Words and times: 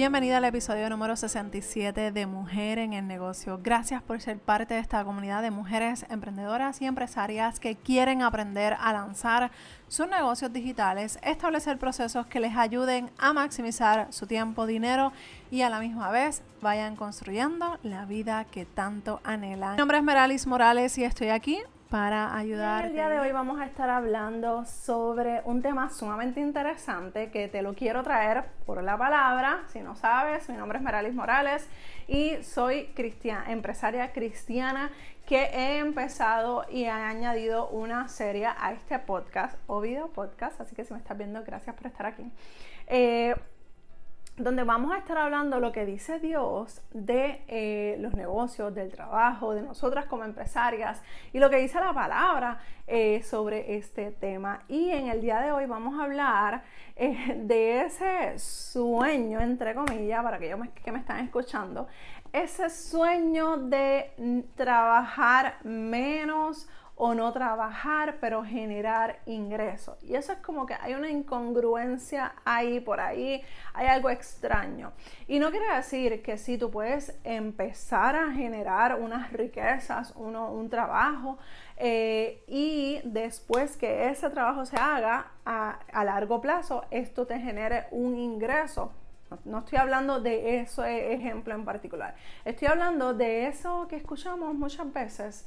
Bienvenida 0.00 0.38
al 0.38 0.46
episodio 0.46 0.88
número 0.88 1.14
67 1.14 2.10
de 2.10 2.24
Mujer 2.24 2.78
en 2.78 2.94
el 2.94 3.06
Negocio. 3.06 3.60
Gracias 3.62 4.02
por 4.02 4.18
ser 4.18 4.38
parte 4.38 4.72
de 4.72 4.80
esta 4.80 5.04
comunidad 5.04 5.42
de 5.42 5.50
mujeres 5.50 6.06
emprendedoras 6.08 6.80
y 6.80 6.86
empresarias 6.86 7.60
que 7.60 7.76
quieren 7.76 8.22
aprender 8.22 8.78
a 8.80 8.94
lanzar 8.94 9.50
sus 9.88 10.08
negocios 10.08 10.54
digitales, 10.54 11.18
establecer 11.22 11.76
procesos 11.76 12.26
que 12.28 12.40
les 12.40 12.56
ayuden 12.56 13.10
a 13.18 13.34
maximizar 13.34 14.10
su 14.10 14.26
tiempo, 14.26 14.64
dinero 14.64 15.12
y 15.50 15.60
a 15.60 15.68
la 15.68 15.80
misma 15.80 16.10
vez 16.10 16.42
vayan 16.62 16.96
construyendo 16.96 17.78
la 17.82 18.06
vida 18.06 18.46
que 18.46 18.64
tanto 18.64 19.20
anhelan. 19.22 19.72
Mi 19.72 19.80
nombre 19.80 19.98
es 19.98 20.02
Meralis 20.02 20.46
Morales 20.46 20.96
y 20.96 21.04
estoy 21.04 21.28
aquí 21.28 21.58
para 21.90 22.36
ayudar. 22.36 22.86
El 22.86 22.92
día 22.92 23.08
de 23.08 23.18
hoy 23.18 23.32
vamos 23.32 23.60
a 23.60 23.66
estar 23.66 23.90
hablando 23.90 24.64
sobre 24.64 25.42
un 25.44 25.60
tema 25.60 25.90
sumamente 25.90 26.40
interesante 26.40 27.30
que 27.32 27.48
te 27.48 27.62
lo 27.62 27.74
quiero 27.74 28.04
traer 28.04 28.44
por 28.64 28.80
la 28.82 28.96
palabra. 28.96 29.64
Si 29.66 29.80
no 29.80 29.96
sabes, 29.96 30.48
mi 30.48 30.56
nombre 30.56 30.78
es 30.78 30.84
Meralis 30.84 31.14
Morales 31.14 31.68
y 32.06 32.36
soy 32.44 32.86
cristiana, 32.94 33.50
empresaria 33.50 34.12
cristiana 34.12 34.92
que 35.26 35.42
he 35.52 35.78
empezado 35.78 36.64
y 36.70 36.84
he 36.84 36.90
añadido 36.90 37.68
una 37.68 38.06
serie 38.06 38.46
a 38.46 38.72
este 38.72 39.00
podcast 39.00 39.58
o 39.66 39.80
video 39.80 40.08
podcast. 40.08 40.60
Así 40.60 40.76
que 40.76 40.84
si 40.84 40.92
me 40.92 41.00
estás 41.00 41.18
viendo, 41.18 41.42
gracias 41.42 41.74
por 41.74 41.88
estar 41.88 42.06
aquí. 42.06 42.30
Eh, 42.86 43.34
donde 44.40 44.64
vamos 44.64 44.92
a 44.92 44.98
estar 44.98 45.18
hablando 45.18 45.60
lo 45.60 45.70
que 45.70 45.84
dice 45.84 46.18
Dios 46.18 46.82
de 46.92 47.42
eh, 47.46 47.96
los 48.00 48.14
negocios, 48.14 48.74
del 48.74 48.90
trabajo, 48.90 49.54
de 49.54 49.62
nosotras 49.62 50.06
como 50.06 50.24
empresarias 50.24 51.02
y 51.32 51.38
lo 51.38 51.50
que 51.50 51.56
dice 51.56 51.78
la 51.78 51.92
palabra 51.92 52.58
eh, 52.86 53.22
sobre 53.22 53.76
este 53.76 54.12
tema. 54.12 54.62
Y 54.68 54.90
en 54.90 55.08
el 55.08 55.20
día 55.20 55.40
de 55.40 55.52
hoy 55.52 55.66
vamos 55.66 56.00
a 56.00 56.04
hablar 56.04 56.62
eh, 56.96 57.34
de 57.44 57.82
ese 57.82 58.38
sueño, 58.38 59.40
entre 59.40 59.74
comillas, 59.74 60.22
para 60.22 60.36
aquellos 60.38 60.58
que 60.82 60.90
me 60.90 61.00
están 61.00 61.20
escuchando, 61.20 61.86
ese 62.32 62.70
sueño 62.70 63.58
de 63.58 64.46
trabajar 64.54 65.56
menos 65.64 66.68
o 67.02 67.14
no 67.14 67.32
trabajar, 67.32 68.18
pero 68.20 68.44
generar 68.44 69.20
ingresos. 69.24 69.96
Y 70.04 70.16
eso 70.16 70.32
es 70.32 70.38
como 70.40 70.66
que 70.66 70.74
hay 70.74 70.92
una 70.92 71.08
incongruencia 71.08 72.34
ahí 72.44 72.78
por 72.78 73.00
ahí, 73.00 73.42
hay 73.72 73.86
algo 73.86 74.10
extraño. 74.10 74.92
Y 75.26 75.38
no 75.38 75.50
quiere 75.50 75.74
decir 75.74 76.22
que 76.22 76.36
si 76.36 76.58
tú 76.58 76.70
puedes 76.70 77.18
empezar 77.24 78.16
a 78.16 78.30
generar 78.32 79.00
unas 79.00 79.32
riquezas, 79.32 80.12
uno, 80.14 80.52
un 80.52 80.68
trabajo, 80.68 81.38
eh, 81.78 82.44
y 82.46 83.00
después 83.04 83.78
que 83.78 84.10
ese 84.10 84.28
trabajo 84.28 84.66
se 84.66 84.76
haga 84.76 85.28
a, 85.46 85.78
a 85.94 86.04
largo 86.04 86.42
plazo, 86.42 86.84
esto 86.90 87.26
te 87.26 87.40
genere 87.40 87.86
un 87.92 88.18
ingreso. 88.18 88.92
No 89.46 89.60
estoy 89.60 89.78
hablando 89.78 90.20
de 90.20 90.60
ese 90.60 91.14
ejemplo 91.14 91.54
en 91.54 91.64
particular. 91.64 92.14
Estoy 92.44 92.68
hablando 92.68 93.14
de 93.14 93.46
eso 93.46 93.86
que 93.88 93.96
escuchamos 93.96 94.54
muchas 94.54 94.92
veces 94.92 95.46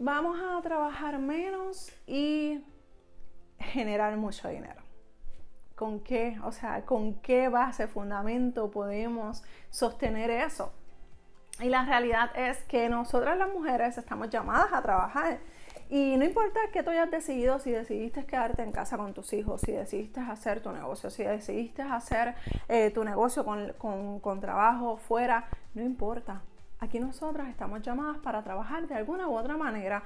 vamos 0.00 0.40
a 0.40 0.60
trabajar 0.62 1.18
menos 1.18 1.92
y 2.06 2.64
generar 3.58 4.16
mucho 4.16 4.48
dinero. 4.48 4.82
¿Con 5.76 6.00
qué? 6.00 6.38
O 6.42 6.52
sea, 6.52 6.84
¿con 6.84 7.20
qué 7.20 7.48
base, 7.48 7.86
fundamento 7.86 8.70
podemos 8.70 9.42
sostener 9.70 10.30
eso? 10.30 10.72
Y 11.60 11.68
la 11.68 11.84
realidad 11.84 12.30
es 12.34 12.62
que 12.64 12.88
nosotras 12.88 13.36
las 13.36 13.52
mujeres 13.52 13.98
estamos 13.98 14.30
llamadas 14.30 14.72
a 14.72 14.82
trabajar. 14.82 15.40
Y 15.90 16.16
no 16.16 16.24
importa 16.24 16.60
que 16.72 16.82
tú 16.82 16.90
hayas 16.90 17.10
decidido, 17.10 17.58
si 17.58 17.70
decidiste 17.70 18.24
quedarte 18.24 18.62
en 18.62 18.72
casa 18.72 18.96
con 18.96 19.12
tus 19.12 19.32
hijos, 19.32 19.60
si 19.60 19.72
decidiste 19.72 20.20
hacer 20.20 20.62
tu 20.62 20.72
negocio, 20.72 21.10
si 21.10 21.24
decidiste 21.24 21.82
hacer 21.82 22.34
eh, 22.68 22.90
tu 22.90 23.04
negocio 23.04 23.44
con, 23.44 23.74
con 24.20 24.40
trabajo 24.40 24.96
fuera, 24.96 25.48
no 25.74 25.82
importa. 25.82 26.42
Aquí 26.80 26.98
nosotras 26.98 27.48
estamos 27.48 27.82
llamadas 27.82 28.18
para 28.18 28.42
trabajar 28.42 28.88
de 28.88 28.94
alguna 28.94 29.28
u 29.28 29.36
otra 29.36 29.56
manera. 29.56 30.02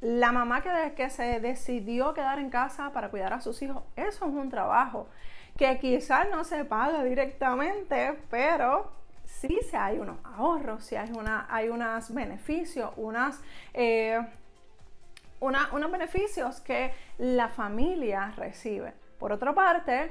La 0.00 0.32
mamá 0.32 0.60
que, 0.60 0.92
que 0.96 1.08
se 1.08 1.40
decidió 1.40 2.14
quedar 2.14 2.40
en 2.40 2.50
casa 2.50 2.92
para 2.92 3.10
cuidar 3.10 3.32
a 3.32 3.40
sus 3.40 3.62
hijos, 3.62 3.84
eso 3.94 4.26
es 4.26 4.32
un 4.32 4.50
trabajo 4.50 5.08
que 5.56 5.78
quizás 5.78 6.28
no 6.30 6.44
se 6.44 6.64
paga 6.64 7.02
directamente, 7.04 8.18
pero 8.28 8.90
sí 9.24 9.58
se 9.70 9.76
hay 9.76 9.98
unos 9.98 10.18
ahorros, 10.24 10.84
sí 10.84 10.96
hay, 10.96 11.12
una, 11.12 11.46
hay 11.48 11.68
unos 11.68 12.12
beneficios, 12.12 12.90
unas, 12.96 13.40
eh, 13.72 14.20
unos 15.40 15.90
beneficios 15.90 16.60
que 16.60 16.92
la 17.18 17.48
familia 17.48 18.32
recibe. 18.36 18.92
Por 19.18 19.32
otra 19.32 19.54
parte, 19.54 20.10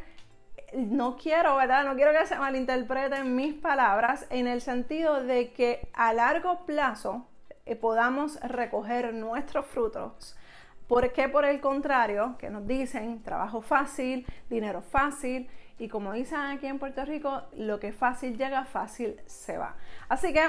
no 0.75 1.15
quiero, 1.17 1.55
¿verdad? 1.55 1.85
No 1.85 1.95
quiero 1.95 2.11
que 2.11 2.25
se 2.25 2.37
malinterpreten 2.37 3.35
mis 3.35 3.53
palabras 3.53 4.25
en 4.29 4.47
el 4.47 4.61
sentido 4.61 5.23
de 5.23 5.51
que 5.51 5.87
a 5.93 6.13
largo 6.13 6.65
plazo 6.65 7.27
eh, 7.65 7.75
podamos 7.75 8.39
recoger 8.41 9.13
nuestros 9.13 9.65
frutos. 9.65 10.35
Porque 10.87 11.29
por 11.29 11.45
el 11.45 11.61
contrario, 11.61 12.35
que 12.37 12.49
nos 12.49 12.67
dicen 12.67 13.23
trabajo 13.23 13.61
fácil, 13.61 14.25
dinero 14.49 14.81
fácil, 14.81 15.49
y 15.79 15.87
como 15.87 16.13
dicen 16.13 16.39
aquí 16.39 16.67
en 16.67 16.77
Puerto 16.77 17.03
Rico, 17.05 17.41
lo 17.53 17.79
que 17.79 17.91
fácil 17.91 18.37
llega, 18.37 18.65
fácil 18.65 19.19
se 19.25 19.57
va. 19.57 19.75
Así 20.09 20.31
que 20.31 20.43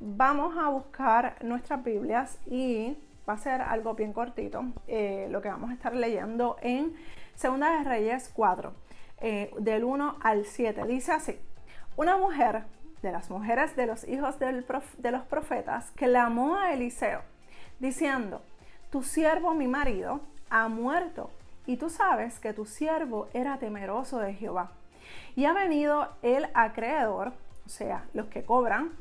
vamos 0.00 0.56
a 0.56 0.68
buscar 0.70 1.36
nuestras 1.44 1.84
Biblias 1.84 2.38
y 2.46 2.96
va 3.28 3.34
a 3.34 3.38
ser 3.38 3.60
algo 3.60 3.94
bien 3.94 4.12
cortito, 4.12 4.64
eh, 4.86 5.28
lo 5.30 5.42
que 5.42 5.48
vamos 5.48 5.70
a 5.70 5.74
estar 5.74 5.94
leyendo 5.94 6.56
en 6.62 6.94
Segunda 7.34 7.78
de 7.78 7.84
Reyes 7.84 8.30
4. 8.34 8.85
Eh, 9.20 9.50
del 9.58 9.84
1 9.84 10.18
al 10.20 10.44
7. 10.44 10.84
Dice 10.86 11.12
así, 11.12 11.38
una 11.96 12.18
mujer 12.18 12.64
de 13.00 13.12
las 13.12 13.30
mujeres 13.30 13.74
de 13.74 13.86
los 13.86 14.06
hijos 14.06 14.38
de 14.38 15.10
los 15.10 15.22
profetas 15.24 15.90
clamó 15.94 16.56
a 16.56 16.74
Eliseo, 16.74 17.22
diciendo, 17.78 18.42
tu 18.90 19.02
siervo 19.02 19.54
mi 19.54 19.68
marido 19.68 20.20
ha 20.50 20.68
muerto, 20.68 21.30
y 21.64 21.78
tú 21.78 21.88
sabes 21.88 22.38
que 22.38 22.52
tu 22.52 22.66
siervo 22.66 23.28
era 23.32 23.58
temeroso 23.58 24.18
de 24.18 24.34
Jehová. 24.34 24.72
Y 25.34 25.46
ha 25.46 25.52
venido 25.52 26.08
el 26.22 26.48
acreedor, 26.52 27.32
o 27.64 27.68
sea, 27.68 28.04
los 28.12 28.26
que 28.26 28.44
cobran, 28.44 28.92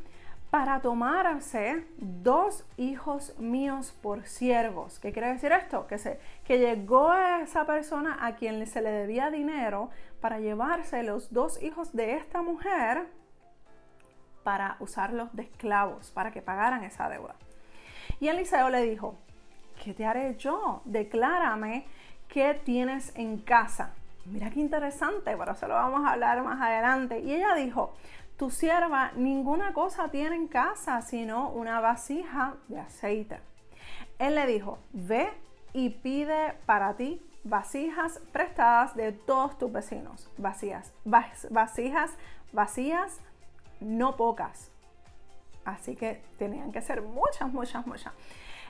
para 0.49 0.81
tomarse 0.81 1.85
dos 1.97 2.65
hijos 2.77 3.37
míos 3.39 3.93
por 4.01 4.25
siervos. 4.25 4.99
¿Qué 4.99 5.11
quiere 5.11 5.33
decir 5.33 5.51
esto? 5.51 5.87
Que, 5.87 5.97
se, 5.97 6.19
que 6.45 6.59
llegó 6.59 7.13
esa 7.13 7.65
persona 7.65 8.17
a 8.21 8.35
quien 8.35 8.65
se 8.67 8.81
le 8.81 8.91
debía 8.91 9.29
dinero 9.31 9.89
para 10.21 10.39
llevarse 10.39 11.03
los 11.03 11.33
dos 11.33 11.61
hijos 11.61 11.93
de 11.93 12.15
esta 12.15 12.41
mujer 12.41 13.07
para 14.43 14.77
usarlos 14.79 15.35
de 15.35 15.43
esclavos, 15.43 16.11
para 16.11 16.31
que 16.31 16.41
pagaran 16.41 16.83
esa 16.83 17.09
deuda. 17.09 17.35
Y 18.19 18.27
Eliseo 18.27 18.69
le 18.69 18.83
dijo, 18.83 19.17
¿qué 19.83 19.93
te 19.93 20.05
haré 20.05 20.35
yo? 20.37 20.81
Declárame 20.85 21.85
qué 22.27 22.53
tienes 22.53 23.11
en 23.15 23.39
casa. 23.39 23.93
Mira 24.25 24.49
qué 24.49 24.59
interesante, 24.59 25.35
pero 25.37 25.51
eso 25.51 25.67
lo 25.67 25.73
vamos 25.73 26.05
a 26.05 26.13
hablar 26.13 26.43
más 26.43 26.61
adelante. 26.61 27.19
Y 27.19 27.33
ella 27.33 27.55
dijo, 27.55 27.95
tu 28.37 28.49
sierva 28.49 29.11
ninguna 29.15 29.73
cosa 29.73 30.09
tiene 30.09 30.35
en 30.35 30.47
casa 30.47 31.01
sino 31.01 31.49
una 31.49 31.79
vasija 31.79 32.55
de 32.67 32.79
aceite. 32.79 33.39
Él 34.19 34.35
le 34.35 34.45
dijo, 34.45 34.79
ve 34.91 35.29
y 35.73 35.89
pide 35.89 36.53
para 36.65 36.95
ti 36.95 37.21
vasijas 37.43 38.19
prestadas 38.31 38.95
de 38.95 39.11
todos 39.11 39.57
tus 39.57 39.71
vecinos, 39.71 40.29
vacías, 40.37 40.91
vasijas 41.03 42.11
vacías, 42.51 43.19
no 43.79 44.15
pocas. 44.15 44.71
Así 45.65 45.95
que 45.95 46.21
tenían 46.37 46.71
que 46.71 46.81
ser 46.81 47.01
muchas, 47.01 47.51
muchas, 47.51 47.85
muchas. 47.85 48.13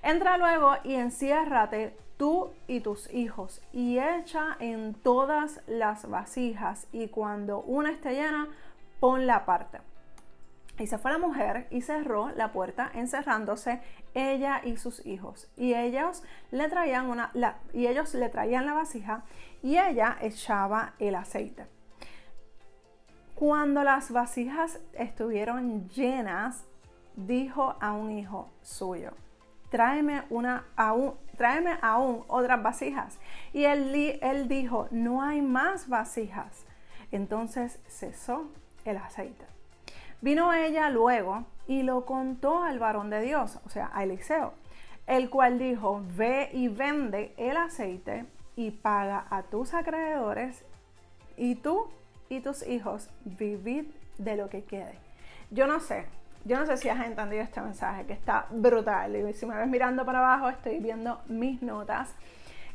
Entra 0.02 0.38
luego 0.38 0.74
y 0.84 0.96
enciérrate 0.96 1.96
tú 2.18 2.52
y 2.68 2.80
tus 2.80 3.12
hijos 3.14 3.62
y 3.74 4.00
echa 4.00 4.56
en 4.60 4.94
todas 4.94 5.62
las 5.68 6.10
vasijas 6.10 6.88
y 6.92 7.08
cuando 7.10 7.62
una 7.62 7.92
esté 7.92 8.14
llena, 8.14 8.48
la 9.14 9.36
aparte. 9.38 9.80
Y 10.78 10.88
se 10.88 10.98
fue 10.98 11.12
la 11.12 11.18
mujer 11.18 11.68
y 11.70 11.82
cerró 11.82 12.30
la 12.36 12.52
puerta, 12.52 12.92
encerrándose 12.94 13.80
ella 14.14 14.62
y 14.64 14.76
sus 14.76 15.06
hijos. 15.06 15.48
Y 15.56 15.74
ellos 15.74 16.24
le 16.52 16.68
traían 16.68 17.10
una, 17.10 17.32
la, 17.34 17.60
y 17.72 17.88
ellos 17.88 18.14
le 18.14 18.28
traían 18.30 18.66
la 18.66 18.74
vasija 18.74 19.24
y 19.64 19.78
ella 19.78 20.18
echaba 20.20 20.94
el 21.00 21.16
aceite. 21.16 21.68
Cuando 23.36 23.84
las 23.84 24.12
vasijas 24.12 24.80
estuvieron 24.94 25.88
llenas, 25.90 26.66
dijo 27.16 27.76
a 27.80 27.94
un 27.94 28.12
hijo 28.12 28.50
suyo: 28.62 29.12
Tráeme 29.70 30.24
una 30.30 30.66
aún, 30.76 31.14
tráeme 31.38 31.78
aún 31.82 32.26
otras 32.28 32.62
vasijas. 32.62 33.18
Y 33.54 33.64
él 33.64 34.48
dijo: 34.48 34.88
No 34.92 35.22
hay 35.22 35.42
más 35.42 35.88
vasijas. 35.88 36.66
Entonces 37.12 37.80
cesó 37.88 38.50
el 38.86 38.98
aceite. 38.98 39.46
Vino 40.22 40.54
ella 40.54 40.90
luego 40.90 41.46
y 41.68 41.84
lo 41.84 42.06
contó 42.06 42.64
al 42.64 42.80
varón 42.80 43.10
de 43.10 43.22
Dios, 43.22 43.60
o 43.66 43.70
sea, 43.70 43.92
a 43.94 44.04
Eliseo, 44.04 44.54
el 45.08 45.30
cual 45.30 45.60
dijo, 45.60 46.02
ve 46.16 46.50
y 46.54 46.68
vende 46.68 47.34
el 47.38 47.58
aceite 47.58 48.26
y 48.56 48.72
paga 48.72 49.26
a 49.30 49.44
tus 49.44 49.74
acreedores 49.74 50.64
y 51.38 51.56
tú 51.56 51.90
y 52.30 52.40
tus 52.40 52.66
hijos, 52.66 53.10
vivid 53.24 53.86
de 54.18 54.38
lo 54.38 54.50
que 54.50 54.64
quede. 54.64 54.98
Yo 55.52 55.68
no 55.68 55.80
sé, 55.80 56.06
yo 56.46 56.60
no 56.60 56.66
sé 56.66 56.78
si 56.78 56.90
has 56.90 57.06
entendido 57.06 57.42
este 57.44 57.62
mensaje 57.62 58.06
que 58.06 58.14
está 58.14 58.46
brutal. 58.52 59.16
Y 59.16 59.34
si 59.34 59.46
me 59.46 59.56
ves 59.56 59.68
mirando 59.68 60.06
para 60.06 60.20
abajo, 60.20 60.50
estoy 60.50 60.80
viendo 60.80 61.22
mis 61.28 61.62
notas 61.62 62.14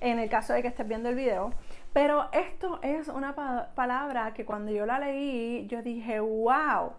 en 0.00 0.18
el 0.18 0.28
caso 0.28 0.52
de 0.52 0.62
que 0.62 0.68
estés 0.68 0.86
viendo 0.86 1.08
el 1.08 1.14
video. 1.14 1.52
Pero 1.92 2.28
esto 2.32 2.78
es 2.82 3.08
una 3.08 3.34
palabra 3.74 4.32
que 4.32 4.44
cuando 4.44 4.70
yo 4.70 4.86
la 4.86 4.98
leí, 4.98 5.66
yo 5.66 5.82
dije, 5.82 6.20
wow, 6.20 6.92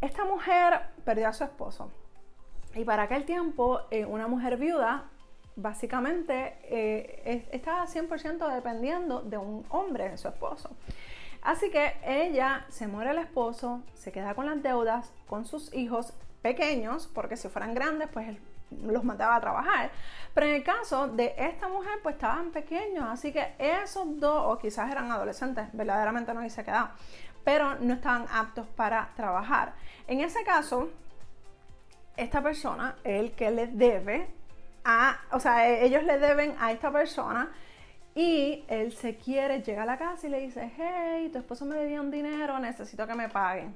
esta 0.00 0.24
mujer 0.24 0.80
perdió 1.04 1.28
a 1.28 1.32
su 1.32 1.44
esposo. 1.44 1.90
Y 2.74 2.84
para 2.84 3.04
aquel 3.04 3.24
tiempo, 3.24 3.80
eh, 3.90 4.04
una 4.04 4.26
mujer 4.26 4.56
viuda 4.56 5.04
básicamente 5.56 6.58
eh, 6.64 7.48
estaba 7.52 7.86
100% 7.86 8.52
dependiendo 8.52 9.20
de 9.22 9.38
un 9.38 9.64
hombre, 9.68 10.10
de 10.10 10.18
su 10.18 10.26
esposo. 10.26 10.70
Así 11.42 11.70
que 11.70 11.94
ella 12.04 12.64
se 12.68 12.88
muere 12.88 13.10
el 13.10 13.18
esposo, 13.18 13.82
se 13.92 14.10
queda 14.10 14.34
con 14.34 14.46
las 14.46 14.62
deudas, 14.62 15.12
con 15.28 15.44
sus 15.44 15.72
hijos 15.74 16.14
pequeños, 16.42 17.06
porque 17.06 17.36
si 17.36 17.48
fueran 17.48 17.74
grandes, 17.74 18.08
pues 18.12 18.36
los 18.82 19.04
mandaba 19.04 19.36
a 19.36 19.40
trabajar. 19.40 19.90
Pero 20.34 20.46
en 20.46 20.54
el 20.54 20.64
caso 20.64 21.08
de 21.08 21.34
esta 21.36 21.68
mujer, 21.68 22.00
pues 22.02 22.16
estaban 22.16 22.50
pequeños, 22.50 23.04
así 23.08 23.32
que 23.32 23.54
esos 23.58 24.18
dos, 24.18 24.42
o 24.46 24.58
quizás 24.58 24.90
eran 24.90 25.10
adolescentes, 25.10 25.68
verdaderamente 25.72 26.34
no 26.34 26.40
dice 26.40 26.64
qué 26.64 26.70
edad, 26.70 26.90
pero 27.44 27.76
no 27.76 27.94
estaban 27.94 28.26
aptos 28.32 28.66
para 28.68 29.10
trabajar. 29.16 29.74
En 30.06 30.20
ese 30.20 30.42
caso, 30.44 30.90
esta 32.16 32.42
persona, 32.42 32.96
el 33.04 33.32
que 33.32 33.50
le 33.50 33.68
debe 33.68 34.28
a, 34.84 35.18
o 35.30 35.40
sea, 35.40 35.68
ellos 35.68 36.02
le 36.04 36.18
deben 36.18 36.56
a 36.58 36.72
esta 36.72 36.90
persona 36.90 37.50
y 38.14 38.64
él 38.68 38.92
se 38.92 39.16
quiere, 39.16 39.62
llega 39.62 39.82
a 39.82 39.86
la 39.86 39.98
casa 39.98 40.26
y 40.26 40.30
le 40.30 40.40
dice, 40.40 40.72
hey, 40.76 41.30
tu 41.32 41.38
esposo 41.38 41.64
me 41.64 41.76
debía 41.76 42.00
un 42.00 42.10
dinero, 42.10 42.58
necesito 42.58 43.06
que 43.06 43.14
me 43.14 43.28
paguen. 43.28 43.74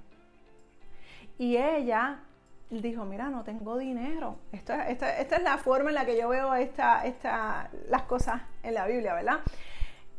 Y 1.38 1.56
ella 1.56 2.18
dijo, 2.70 3.04
mira, 3.04 3.30
no 3.30 3.44
tengo 3.44 3.78
dinero. 3.78 4.38
esta, 4.52 4.88
es 4.88 5.42
la 5.42 5.58
forma 5.58 5.90
en 5.90 5.94
la 5.94 6.04
que 6.04 6.18
yo 6.18 6.28
veo 6.28 6.54
esta, 6.54 7.04
esta, 7.06 7.70
las 7.88 8.02
cosas 8.02 8.42
en 8.62 8.74
la 8.74 8.86
Biblia, 8.86 9.14
¿verdad? 9.14 9.40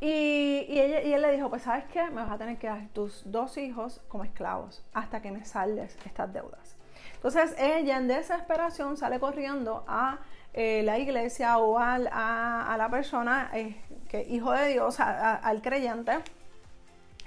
Y, 0.02 0.66
y, 0.70 0.80
ella, 0.80 1.02
y 1.02 1.14
él 1.14 1.22
le 1.22 1.32
dijo, 1.32 1.50
pues 1.50 1.64
sabes 1.64 1.86
qué, 1.92 2.04
me 2.06 2.22
vas 2.22 2.32
a 2.32 2.38
tener 2.38 2.58
que 2.58 2.68
dar 2.68 2.88
tus 2.94 3.24
dos 3.26 3.58
hijos 3.58 4.02
como 4.08 4.24
esclavos 4.24 4.84
hasta 4.94 5.22
que 5.22 5.32
me 5.32 5.46
saldes 5.46 5.98
estas 6.06 6.32
deudas. 6.34 6.78
Entonces 7.16 7.54
ella 7.60 7.98
en 7.98 8.08
desesperación 8.08 8.96
sale 8.96 9.20
corriendo 9.20 9.84
a 9.88 10.20
eh, 10.54 10.84
la 10.84 10.98
iglesia 10.98 11.58
o 11.58 11.78
a, 11.78 11.98
la 12.00 12.88
persona 12.90 13.52
eh, 13.54 13.82
que 14.08 14.24
hijo 14.24 14.52
de 14.54 14.70
Dios, 14.70 15.00
al 15.00 15.62
creyente, 15.62 16.14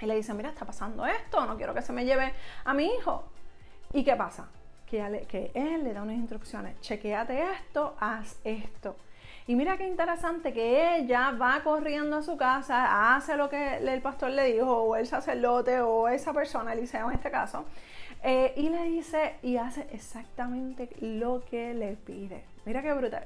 y 0.01 0.05
le 0.05 0.15
dice, 0.15 0.33
mira, 0.33 0.49
está 0.49 0.65
pasando 0.65 1.05
esto, 1.05 1.45
no 1.45 1.55
quiero 1.55 1.73
que 1.73 1.81
se 1.81 1.93
me 1.93 2.05
lleve 2.05 2.33
a 2.65 2.73
mi 2.73 2.87
hijo. 2.87 3.23
¿Y 3.93 4.03
qué 4.03 4.15
pasa? 4.15 4.49
Que, 4.93 5.49
él 5.55 5.83
le 5.83 5.91
da 5.91 6.03
unas 6.03 6.17
instrucciones, 6.17 6.79
chequeate 6.81 7.41
esto, 7.51 7.95
haz 7.99 8.39
esto. 8.43 8.95
Y 9.47 9.55
mira 9.55 9.75
qué 9.75 9.87
interesante 9.87 10.53
que 10.53 10.97
ella 10.97 11.31
va 11.31 11.61
corriendo 11.63 12.17
a 12.17 12.21
su 12.21 12.37
casa, 12.37 13.15
hace 13.15 13.35
lo 13.35 13.49
que 13.49 13.77
el 13.77 14.01
pastor 14.03 14.29
le 14.29 14.53
dijo, 14.53 14.71
o 14.71 14.95
el 14.95 15.07
sacerdote, 15.07 15.81
o 15.81 16.07
esa 16.07 16.31
persona, 16.31 16.73
Eliseo 16.73 17.09
en 17.09 17.15
este 17.15 17.31
caso, 17.31 17.65
eh, 18.21 18.53
y 18.55 18.69
le 18.69 18.83
dice 18.83 19.37
y 19.41 19.57
hace 19.57 19.87
exactamente 19.91 20.87
lo 21.01 21.43
que 21.43 21.73
le 21.73 21.95
pide. 21.95 22.43
Mira 22.63 22.83
qué 22.83 22.93
brutal. 22.93 23.25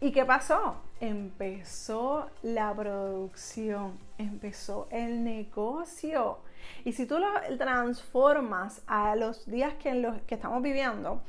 ¿Y 0.00 0.12
qué 0.12 0.24
pasó? 0.24 0.76
Empezó 0.98 2.30
la 2.42 2.74
producción, 2.74 3.98
empezó 4.16 4.88
el 4.90 5.22
negocio. 5.22 6.38
Y 6.84 6.92
si 6.92 7.06
tú 7.06 7.18
lo 7.18 7.28
transformas 7.58 8.82
a 8.86 9.16
los 9.16 9.46
días 9.46 9.74
que, 9.74 9.90
en 9.90 10.02
los 10.02 10.20
que 10.22 10.34
estamos 10.34 10.62
viviendo, 10.62 11.22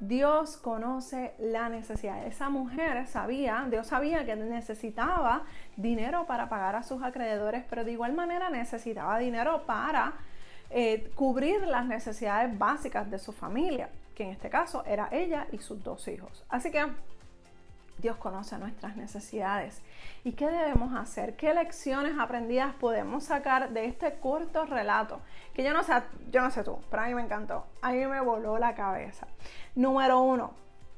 Dios 0.00 0.58
conoce 0.58 1.34
la 1.38 1.68
necesidad. 1.68 2.26
Esa 2.26 2.50
mujer 2.50 3.06
sabía, 3.06 3.66
Dios 3.70 3.86
sabía 3.86 4.26
que 4.26 4.36
necesitaba 4.36 5.44
dinero 5.76 6.26
para 6.26 6.48
pagar 6.48 6.76
a 6.76 6.82
sus 6.82 7.02
acreedores, 7.02 7.64
pero 7.70 7.84
de 7.84 7.92
igual 7.92 8.12
manera 8.12 8.50
necesitaba 8.50 9.18
dinero 9.18 9.64
para 9.64 10.12
eh, 10.68 11.10
cubrir 11.14 11.66
las 11.66 11.86
necesidades 11.86 12.58
básicas 12.58 13.10
de 13.10 13.18
su 13.18 13.32
familia, 13.32 13.88
que 14.14 14.24
en 14.24 14.30
este 14.30 14.50
caso 14.50 14.84
era 14.84 15.08
ella 15.12 15.46
y 15.52 15.58
sus 15.58 15.82
dos 15.82 16.06
hijos. 16.08 16.44
Así 16.50 16.70
que 16.70 16.84
Dios 17.98 18.16
conoce 18.16 18.58
nuestras 18.58 18.96
necesidades. 18.96 19.82
¿Y 20.24 20.32
qué 20.32 20.46
debemos 20.48 20.94
hacer? 20.94 21.36
¿Qué 21.36 21.54
lecciones 21.54 22.18
aprendidas 22.18 22.74
podemos 22.74 23.24
sacar 23.24 23.70
de 23.70 23.86
este 23.86 24.18
corto 24.18 24.66
relato? 24.66 25.20
Que 25.54 25.64
yo 25.64 25.72
no 25.72 25.82
sé, 25.82 25.94
yo 26.30 26.42
no 26.42 26.50
sé 26.50 26.62
tú, 26.62 26.78
pero 26.90 27.02
a 27.02 27.06
mí 27.06 27.14
me 27.14 27.22
encantó. 27.22 27.66
A 27.82 27.92
mí 27.92 28.06
me 28.06 28.20
voló 28.20 28.58
la 28.58 28.74
cabeza. 28.74 29.26
Número 29.74 30.20
uno, 30.20 30.52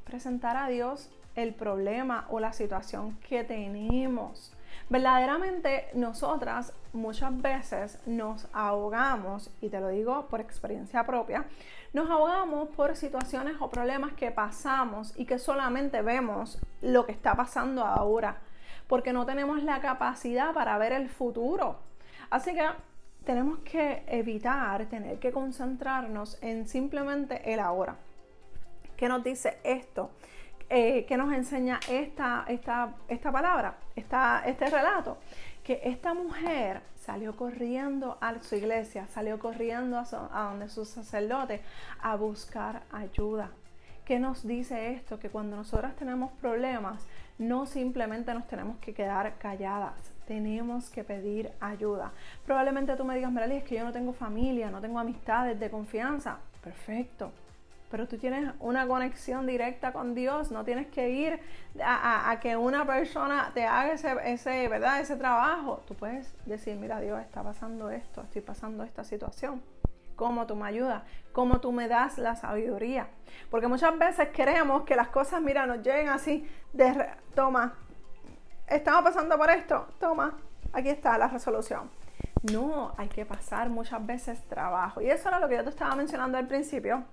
presentar 0.05 0.56
a 0.56 0.69
Dios 0.69 1.11
el 1.35 1.55
problema 1.55 2.27
o 2.31 2.41
la 2.41 2.53
situación 2.53 3.17
que 3.29 3.45
tenemos. 3.45 4.53
Verdaderamente 4.90 5.88
nosotras 5.93 6.73
muchas 6.94 7.37
veces 7.43 7.99
nos 8.06 8.49
ahogamos, 8.55 9.50
y 9.61 9.69
te 9.69 9.81
lo 9.81 9.88
digo 9.88 10.26
por 10.29 10.40
experiencia 10.40 11.05
propia, 11.05 11.44
nos 11.93 12.08
ahogamos 12.11 12.69
por 12.70 12.96
situaciones 12.96 13.56
o 13.61 13.69
problemas 13.69 14.14
que 14.14 14.31
pasamos 14.31 15.12
y 15.17 15.26
que 15.26 15.38
solamente 15.38 16.00
vemos 16.00 16.58
lo 16.81 17.05
que 17.05 17.12
está 17.12 17.35
pasando 17.35 17.85
ahora, 17.85 18.38
porque 18.87 19.12
no 19.12 19.26
tenemos 19.26 19.62
la 19.62 19.81
capacidad 19.81 20.55
para 20.55 20.79
ver 20.79 20.93
el 20.93 21.11
futuro. 21.11 21.76
Así 22.31 22.55
que 22.55 22.67
tenemos 23.25 23.58
que 23.58 24.05
evitar 24.06 24.87
tener 24.87 25.19
que 25.19 25.32
concentrarnos 25.32 26.38
en 26.43 26.67
simplemente 26.67 27.52
el 27.52 27.61
ahora. 27.61 27.96
¿Qué 28.96 29.06
nos 29.06 29.23
dice 29.23 29.58
esto? 29.64 30.11
Eh, 30.70 31.06
que 31.06 31.17
nos 31.17 31.32
enseña 31.32 31.81
esta, 31.88 32.44
esta, 32.49 32.94
esta 33.09 33.32
palabra, 33.32 33.79
esta, 33.97 34.43
este 34.47 34.69
relato, 34.69 35.19
que 35.65 35.81
esta 35.85 36.15
mujer 36.15 36.82
salió 36.94 37.37
corriendo 37.37 38.19
a 38.20 38.38
su 38.41 38.56
iglesia, 38.56 39.06
salió 39.09 39.38
corriendo 39.38 39.99
a, 39.99 40.05
a 40.32 40.50
donde 40.50 40.69
su 40.69 40.85
sacerdote 40.85 41.62
a 42.00 42.17
buscar 42.17 42.82
ayuda. 42.93 43.50
¿Qué 44.05 44.19
nos 44.19 44.47
dice 44.47 44.93
esto? 44.93 45.19
Que 45.19 45.29
cuando 45.29 45.56
nosotras 45.56 45.94
tenemos 45.97 46.32
problemas, 46.41 47.06
no 47.38 47.67
simplemente 47.67 48.32
nos 48.35 48.47
tenemos 48.47 48.79
que 48.79 48.94
quedar 48.94 49.37
calladas, 49.38 50.12
tenemos 50.26 50.91
que 50.91 51.05
pedir 51.05 51.53
ayuda. 51.61 52.12
Probablemente 52.44 52.97
tú 52.97 53.05
me 53.05 53.14
digas, 53.14 53.31
Merali, 53.31 53.56
es 53.56 53.64
que 53.64 53.76
yo 53.76 53.85
no 53.85 53.93
tengo 53.93 54.12
familia, 54.12 54.71
no 54.71 54.81
tengo 54.81 54.99
amistades 54.99 55.61
de 55.61 55.71
confianza. 55.71 56.38
Perfecto, 56.62 57.33
pero 57.90 58.07
tú 58.07 58.18
tienes 58.18 58.52
una 58.61 58.87
conexión 58.87 59.47
directa 59.47 59.92
con 59.92 60.14
Dios, 60.14 60.50
no 60.50 60.64
tienes 60.64 60.88
que 60.88 61.11
ir 61.11 61.40
a, 61.83 62.38
que 62.40 62.57
una 62.57 62.87
persona 62.87 63.50
te 63.54 63.64
haga 63.64 63.92
ese, 63.92 64.14
ese, 64.25 64.68
¿verdad? 64.68 65.00
ese 65.00 65.16
trabajo. 65.16 65.83
Tú 65.87 65.95
puedes 65.95 66.35
decir, 66.47 66.76
mira 66.76 67.00
Dios, 67.00 67.21
está 67.21 67.42
pasando 67.42 67.90
esto, 67.90 68.23
estoy 68.23 68.42
pasando 68.42 68.85
esta 68.85 69.04
situación. 69.04 69.62
¿Cómo 70.16 70.47
tú 70.47 70.57
me 70.57 70.66
ayudas? 70.66 71.02
¿Cómo 71.33 71.61
tú 71.61 71.73
me 71.73 71.87
das 71.87 72.18
la 72.18 72.35
sabiduría? 72.35 73.09
Porque 73.50 73.68
muchas 73.68 73.97
veces 73.99 74.28
queremos 74.30 74.83
que 74.83 74.97
las 74.97 75.09
cosas, 75.09 75.40
mira, 75.40 75.64
nos 75.64 75.78
lleguen 75.78 76.09
así, 76.09 76.47
de, 76.73 77.09
toma, 77.35 77.75
estamos 78.66 79.02
pasando 79.02 79.38
por 79.38 79.49
esto, 79.50 79.87
toma, 80.00 80.37
aquí 80.73 80.88
está 80.88 81.16
la 81.16 81.28
resolución. 81.28 81.88
No, 82.52 82.92
hay 82.97 83.09
que 83.09 83.25
pasar 83.25 83.71
muchas 83.71 84.04
veces 84.04 84.42
trabajo. 84.49 85.00
Y 85.00 85.09
eso 85.09 85.28
era 85.28 85.38
lo 85.38 85.49
que 85.49 85.57
yo 85.57 85.64
te 85.64 85.71
estaba 85.71 85.95
mencionando 85.95 86.37
al 86.37 86.47
principio 86.47 87.04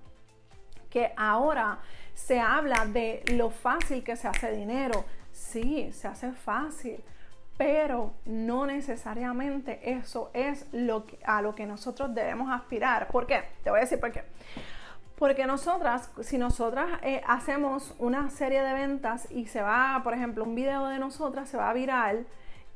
que 0.96 1.12
ahora 1.18 1.80
se 2.14 2.40
habla 2.40 2.86
de 2.86 3.22
lo 3.34 3.50
fácil 3.50 4.02
que 4.02 4.16
se 4.16 4.30
hace 4.30 4.50
dinero. 4.54 5.04
Sí, 5.34 5.92
se 5.92 6.08
hace 6.08 6.32
fácil, 6.32 7.04
pero 7.58 8.14
no 8.24 8.66
necesariamente 8.66 9.92
eso 9.92 10.32
es 10.34 10.68
lo 10.72 11.06
a 11.25 11.42
lo 11.42 11.54
que 11.54 11.66
nosotros 11.66 12.16
debemos 12.16 12.50
aspirar. 12.50 13.10
¿Por 13.10 13.28
qué? 13.28 13.44
Te 13.62 13.72
voy 13.72 13.80
a 13.80 13.82
decir 13.82 14.00
por 14.00 14.14
qué. 14.14 14.24
Porque 15.18 15.46
nosotras, 15.46 16.10
si 16.22 16.38
nosotras 16.38 16.88
eh, 17.02 17.22
hacemos 17.28 17.94
una 18.00 18.30
serie 18.30 18.62
de 18.62 18.72
ventas 18.72 19.30
y 19.30 19.48
se 19.48 19.62
va, 19.62 20.00
por 20.02 20.14
ejemplo, 20.14 20.46
un 20.46 20.56
video 20.56 20.88
de 20.88 20.98
nosotras 20.98 21.50
se 21.50 21.58
va 21.58 21.74
viral 21.74 22.25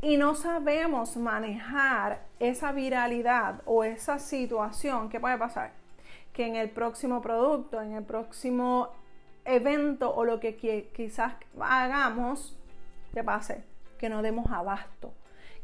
y 0.02 0.18
no 0.18 0.36
sabemos 0.36 1.16
manejar 1.16 2.20
esa 2.40 2.74
viralidad 2.74 3.62
o 3.66 3.86
esa 3.86 4.20
situación, 4.20 5.08
¿qué 5.08 5.22
puede 5.22 5.38
pasar? 5.38 5.79
Que 6.34 6.46
en 6.46 6.56
el 6.56 6.70
próximo 6.70 7.22
producto, 7.22 7.82
en 7.82 7.94
el 7.94 8.04
próximo 8.04 8.90
evento 9.46 10.14
o 10.14 10.26
lo 10.26 10.40
que 10.40 10.56
quizás 10.96 11.34
hagamos, 11.60 12.56
que 13.14 13.24
pase, 13.24 13.64
que 13.98 14.10
no 14.10 14.22
demos 14.22 14.52
abasto, 14.52 15.14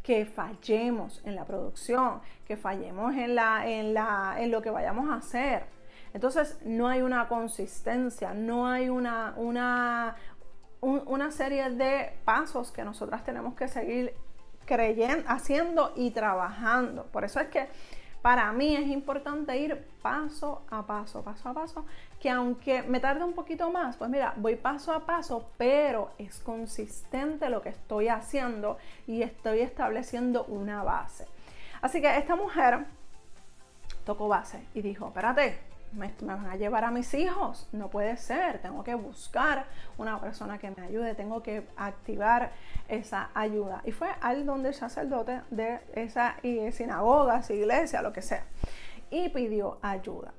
que 0.02 0.26
fallemos 0.26 1.22
en 1.26 1.36
la 1.36 1.46
producción, 1.46 2.22
que 2.48 2.58
fallemos 2.58 3.16
en, 3.16 3.36
la, 3.36 3.68
en, 3.68 3.94
la, 3.94 4.36
en 4.38 4.52
lo 4.52 4.62
que 4.62 4.70
vayamos 4.70 5.10
a 5.10 5.16
hacer. 5.16 5.66
Entonces 6.14 6.60
no 6.64 6.88
hay 6.88 7.02
una 7.02 7.28
consistencia, 7.28 8.34
no 8.34 8.68
hay 8.68 8.90
una, 8.90 9.34
una, 9.36 10.16
una 10.82 11.32
serie 11.32 11.70
de 11.72 12.14
pasos 12.24 12.72
que 12.72 12.84
nosotras 12.84 13.24
tenemos 13.24 13.56
que 13.56 13.68
seguir 13.68 14.14
creyendo, 14.66 15.24
haciendo 15.28 15.92
y 15.96 16.12
trabajando. 16.12 17.06
Por 17.06 17.24
eso 17.24 17.40
es 17.40 17.48
que 17.48 17.68
para 18.26 18.52
mí 18.54 18.76
es 18.76 18.88
importante 18.88 19.56
ir 19.56 19.86
paso 20.02 20.64
a 20.72 20.82
paso, 20.82 21.22
paso 21.22 21.48
a 21.48 21.54
paso, 21.54 21.86
que 22.20 22.32
aunque 22.32 22.82
me 22.82 23.00
tarde 23.00 23.24
un 23.24 23.34
poquito 23.34 23.70
más, 23.70 23.98
pues 23.98 24.10
mira, 24.10 24.34
voy 24.38 24.56
paso 24.56 24.94
a 24.94 25.06
paso, 25.06 25.52
pero 25.58 26.10
es 26.18 26.40
consistente 26.40 27.52
lo 27.52 27.62
que 27.62 27.70
estoy 27.70 28.08
haciendo 28.08 28.80
y 29.06 29.22
estoy 29.22 29.60
estableciendo 29.60 30.46
una 30.46 30.82
base. 30.82 31.28
Así 31.84 32.02
que 32.02 32.18
esta 32.18 32.36
mujer 32.36 32.88
tocó 34.06 34.28
base 34.28 34.66
y 34.74 34.82
dijo, 34.82 35.10
espérate, 35.10 35.60
me, 35.96 36.14
van 36.22 36.46
a 36.48 36.56
llevar 36.56 36.84
a 36.84 36.92
mis 36.92 37.14
hijos, 37.14 37.68
no 37.72 37.90
puede 37.90 38.18
ser, 38.18 38.62
tengo 38.62 38.84
que 38.84 38.96
buscar 38.96 39.66
una 39.98 40.20
persona 40.20 40.58
que 40.58 40.72
me 40.72 40.84
ayude, 40.84 41.16
tengo 41.16 41.42
que 41.42 41.68
activar 41.76 42.52
esa 42.88 43.30
ayuda. 43.34 43.82
Y 43.86 43.92
fue 43.92 44.10
al 44.22 44.46
donde 44.46 44.70
el 44.70 44.76
sacerdote 44.76 45.42
de 45.50 45.80
esa 45.94 46.36
sinagoga, 46.72 47.40
esa 47.40 47.54
iglesia, 47.54 48.02
lo 48.02 48.14
que 48.14 48.22
sea, 48.22 48.46
y 49.10 49.30
pidió 49.30 49.80
ayuda. 49.82 50.34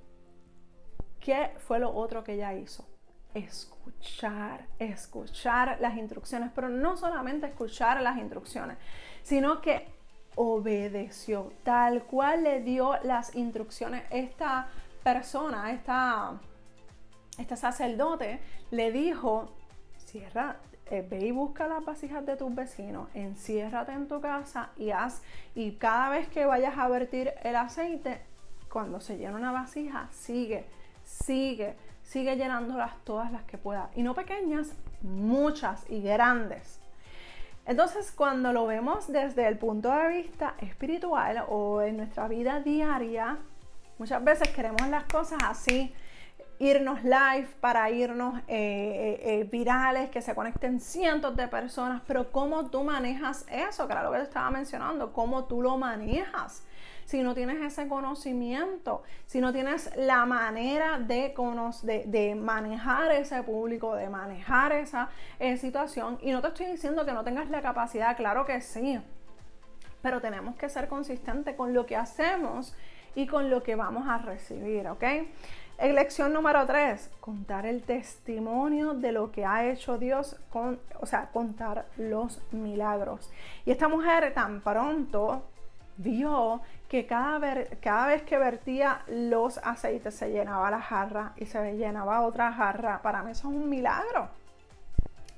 ¿Qué 1.20 1.52
fue 1.58 1.78
lo 1.78 1.92
otro 1.92 2.22
que 2.22 2.34
ella 2.34 2.54
hizo? 2.54 2.86
Escuchar, 3.34 4.66
escuchar 4.78 5.78
las 5.80 5.96
instrucciones, 5.96 6.50
pero 6.54 6.68
no 6.68 6.96
solamente 6.96 7.46
escuchar 7.46 8.00
las 8.00 8.16
instrucciones, 8.16 8.78
sino 9.22 9.60
que 9.60 9.88
obedeció, 10.36 11.52
tal 11.64 12.04
cual 12.04 12.44
le 12.44 12.60
dio 12.60 12.96
las 13.02 13.34
instrucciones 13.34 14.04
esta 14.10 14.68
persona, 15.06 15.70
esta, 15.70 16.40
sacerdote, 17.54 18.40
le 18.72 18.90
dijo, 18.90 19.52
cierra, 19.98 20.56
eh, 20.90 21.06
ve 21.08 21.26
y 21.26 21.30
busca 21.30 21.68
las 21.68 21.84
vasijas 21.84 22.26
de 22.26 22.36
tus 22.36 22.52
vecinos, 22.52 23.08
enciérrate 23.14 23.92
en 23.92 24.08
tu 24.08 24.20
casa 24.20 24.70
y 24.76 24.90
haz, 24.90 25.22
y 25.54 25.76
cada 25.76 26.08
vez 26.08 26.26
que 26.26 26.44
vayas 26.44 26.76
a 26.76 26.88
vertir 26.88 27.32
el 27.44 27.54
aceite, 27.54 28.20
cuando 28.68 29.00
se 29.00 29.16
llena 29.16 29.36
una 29.36 29.52
vasija, 29.52 30.08
sigue, 30.10 30.66
sigue, 31.04 31.76
sigue 32.02 32.34
llenándolas 32.34 32.96
todas 33.04 33.30
las 33.30 33.44
que 33.44 33.58
puedas. 33.58 33.88
Y 33.94 34.02
no 34.02 34.12
pequeñas, 34.12 34.72
muchas 35.02 35.88
y 35.88 36.02
grandes. 36.02 36.80
Entonces, 37.64 38.10
cuando 38.10 38.52
lo 38.52 38.66
vemos 38.66 39.06
desde 39.06 39.46
el 39.46 39.56
punto 39.56 39.88
de 39.92 40.08
vista 40.08 40.54
espiritual 40.58 41.44
o 41.48 41.80
en 41.80 41.96
nuestra 41.98 42.26
vida 42.26 42.58
diaria, 42.58 43.38
Muchas 43.98 44.22
veces 44.22 44.48
queremos 44.48 44.86
las 44.88 45.04
cosas 45.04 45.38
así, 45.42 45.90
irnos 46.58 47.02
live 47.02 47.48
para 47.60 47.90
irnos 47.90 48.38
eh, 48.40 48.42
eh, 48.48 49.20
eh, 49.22 49.44
virales, 49.50 50.10
que 50.10 50.20
se 50.20 50.34
conecten 50.34 50.80
cientos 50.80 51.34
de 51.34 51.48
personas, 51.48 52.02
pero 52.06 52.30
¿cómo 52.30 52.66
tú 52.66 52.84
manejas 52.84 53.46
eso? 53.50 53.86
Que 53.86 53.94
era 53.94 54.02
lo 54.02 54.12
que 54.12 54.18
te 54.18 54.24
estaba 54.24 54.50
mencionando, 54.50 55.14
¿cómo 55.14 55.46
tú 55.46 55.62
lo 55.62 55.78
manejas? 55.78 56.62
Si 57.06 57.22
no 57.22 57.34
tienes 57.34 57.62
ese 57.62 57.88
conocimiento, 57.88 59.02
si 59.24 59.40
no 59.40 59.50
tienes 59.52 59.90
la 59.96 60.26
manera 60.26 60.98
de, 60.98 61.34
de, 61.82 62.04
de 62.06 62.34
manejar 62.34 63.12
ese 63.12 63.42
público, 63.44 63.94
de 63.94 64.10
manejar 64.10 64.72
esa 64.72 65.08
situación, 65.56 66.18
y 66.20 66.32
no 66.32 66.42
te 66.42 66.48
estoy 66.48 66.66
diciendo 66.66 67.06
que 67.06 67.12
no 67.12 67.24
tengas 67.24 67.48
la 67.48 67.62
capacidad, 67.62 68.14
claro 68.14 68.44
que 68.44 68.60
sí, 68.60 69.00
pero 70.02 70.20
tenemos 70.20 70.56
que 70.56 70.68
ser 70.68 70.88
consistentes 70.88 71.54
con 71.54 71.72
lo 71.72 71.86
que 71.86 71.96
hacemos 71.96 72.74
y 73.16 73.26
con 73.26 73.50
lo 73.50 73.62
que 73.62 73.74
vamos 73.74 74.06
a 74.06 74.18
recibir, 74.18 74.86
¿ok? 74.86 75.02
Lección 75.78 76.32
número 76.32 76.64
tres, 76.66 77.10
contar 77.20 77.66
el 77.66 77.82
testimonio 77.82 78.94
de 78.94 79.12
lo 79.12 79.32
que 79.32 79.44
ha 79.44 79.66
hecho 79.66 79.98
Dios, 79.98 80.36
con, 80.50 80.78
o 81.00 81.06
sea, 81.06 81.30
contar 81.32 81.86
los 81.96 82.40
milagros. 82.52 83.30
Y 83.64 83.70
esta 83.70 83.88
mujer 83.88 84.32
tan 84.34 84.60
pronto 84.60 85.42
vio 85.96 86.60
que 86.88 87.06
cada, 87.06 87.64
cada 87.80 88.06
vez 88.08 88.22
que 88.22 88.36
vertía 88.38 89.02
los 89.08 89.58
aceites 89.58 90.14
se 90.14 90.30
llenaba 90.30 90.70
la 90.70 90.80
jarra 90.80 91.32
y 91.36 91.46
se 91.46 91.76
llenaba 91.76 92.20
otra 92.20 92.52
jarra. 92.52 93.00
Para 93.02 93.22
mí 93.22 93.32
eso 93.32 93.48
es 93.48 93.54
un 93.54 93.68
milagro, 93.68 94.28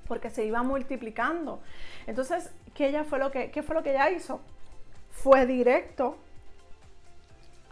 porque 0.08 0.30
se 0.30 0.44
iba 0.44 0.62
multiplicando. 0.64 1.60
Entonces, 2.08 2.52
¿qué, 2.74 2.88
ella 2.88 3.04
fue 3.04 3.20
lo 3.20 3.30
que, 3.30 3.52
¿qué 3.52 3.62
fue 3.62 3.74
lo 3.74 3.84
que 3.84 3.90
ella 3.90 4.10
hizo? 4.10 4.40
Fue 5.10 5.46
directo 5.46 6.16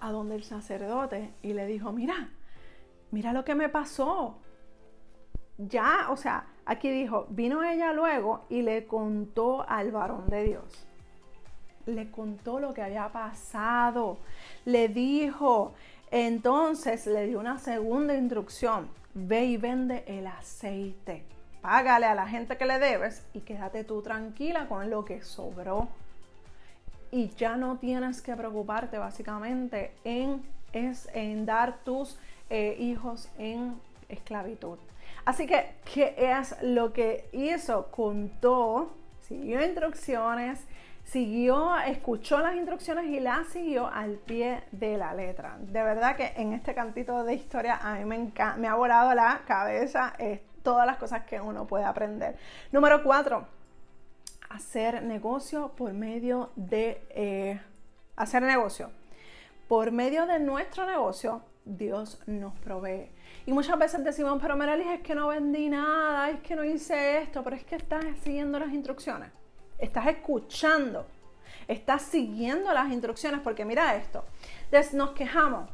a 0.01 0.11
donde 0.11 0.37
el 0.37 0.45
sacerdote 0.45 1.33
y 1.43 1.53
le 1.53 1.67
dijo, 1.67 1.93
mira, 1.93 2.31
mira 3.11 3.33
lo 3.33 3.45
que 3.45 3.55
me 3.55 3.69
pasó. 3.69 4.39
Ya, 5.59 6.09
o 6.11 6.17
sea, 6.17 6.47
aquí 6.67 6.91
dijo, 6.91 7.27
vino 7.31 7.63
ella 7.63 7.93
luego 7.93 8.45
y 8.49 8.63
le 8.63 8.87
contó 8.87 9.69
al 9.69 9.91
varón 9.91 10.29
de 10.29 10.45
Dios. 10.45 10.87
Le 11.87 12.11
contó 12.11 12.61
lo 12.61 12.75
que 12.75 12.83
había 12.83 13.11
pasado. 13.11 14.19
Le 14.65 14.89
dijo, 14.89 15.75
entonces 16.11 17.07
le 17.07 17.27
dio 17.27 17.39
una 17.39 17.59
segunda 17.59 18.15
instrucción. 18.15 18.89
Ve 19.15 19.47
y 19.47 19.57
vende 19.57 20.05
el 20.07 20.27
aceite. 20.27 21.25
Págale 21.63 22.07
a 22.07 22.15
la 22.15 22.29
gente 22.29 22.59
que 22.59 22.67
le 22.67 22.79
debes 22.79 23.27
y 23.33 23.41
quédate 23.41 23.83
tú 23.83 24.03
tranquila 24.03 24.69
con 24.69 24.91
lo 24.91 25.05
que 25.05 25.23
sobró 25.23 25.89
y 27.11 27.29
ya 27.31 27.57
no 27.57 27.77
tienes 27.77 28.23
que 28.23 28.35
preocuparte 28.37 28.99
básicamente 28.99 29.93
en, 30.05 30.43
es, 30.73 31.09
en 31.15 31.47
dar 31.47 31.79
tus 31.85 32.19
eh, 32.51 32.77
hijos 32.79 33.29
en 33.39 33.81
esclavitud. 34.09 34.79
Así 35.25 35.47
que, 35.47 35.75
¿qué 35.93 36.15
es 36.17 36.57
lo 36.63 36.93
que 36.93 37.29
hizo? 37.33 37.91
Contó, 37.91 38.93
siguió 39.21 39.65
instrucciones, 39.65 40.65
siguió, 41.05 41.77
escuchó 41.79 42.39
las 42.39 42.55
instrucciones 42.55 43.07
y 43.07 43.21
las 43.21 43.49
siguió 43.49 43.89
al 43.89 44.13
pie 44.13 44.63
de 44.71 44.97
la 44.97 45.15
letra. 45.15 45.57
De 45.59 45.83
verdad 45.83 46.17
que 46.17 46.33
en 46.37 46.53
este 46.53 46.75
cantito 46.75 47.25
de 47.25 47.35
historia 47.35 47.79
a 47.83 47.95
mí 47.95 48.05
me, 48.05 48.33
me 48.59 48.69
ha 48.69 48.75
volado 48.75 49.15
la 49.15 49.41
cabeza 49.47 50.13
todas 50.67 50.85
las 50.85 50.97
cosas 50.97 51.23
que 51.23 51.41
uno 51.41 51.65
puede 51.65 51.85
aprender. 51.85 52.37
Número 52.73 53.05
cuatro, 53.05 53.47
hacer 54.57 55.03
negocio 55.03 55.73
por 55.77 55.93
medio 55.93 56.51
de 56.57 57.03
eh, 57.11 57.61
hacer 58.17 58.43
negocio. 58.43 58.91
Por 59.69 59.93
medio 59.93 60.27
de 60.27 60.39
nuestro 60.39 60.87
negocio, 60.87 61.43
Dios 61.67 62.21
nos 62.27 62.59
provee. 62.61 63.11
Y 63.45 63.53
muchas 63.53 63.79
veces 63.79 64.03
decimos, 64.03 64.39
pero 64.41 64.57
Meralis, 64.57 64.87
es 64.87 65.01
que 65.03 65.15
no 65.15 65.29
vendí 65.29 65.69
nada, 65.69 66.31
es 66.31 66.41
que 66.41 66.57
no 66.57 66.65
hice 66.65 67.19
esto, 67.19 67.45
pero 67.45 67.57
es 67.57 67.65
que 67.65 67.77
estás 67.77 68.05
siguiendo 68.23 68.59
las 68.59 68.73
instrucciones. 68.73 69.31
Estás 69.79 70.07
escuchando, 70.07 71.07
estás 71.69 72.03
siguiendo 72.03 72.73
las 72.73 72.91
instrucciones, 72.91 73.41
porque 73.41 73.67
mira 73.67 73.95
esto, 73.97 74.25
nos 74.95 75.11
quejamos, 75.11 75.69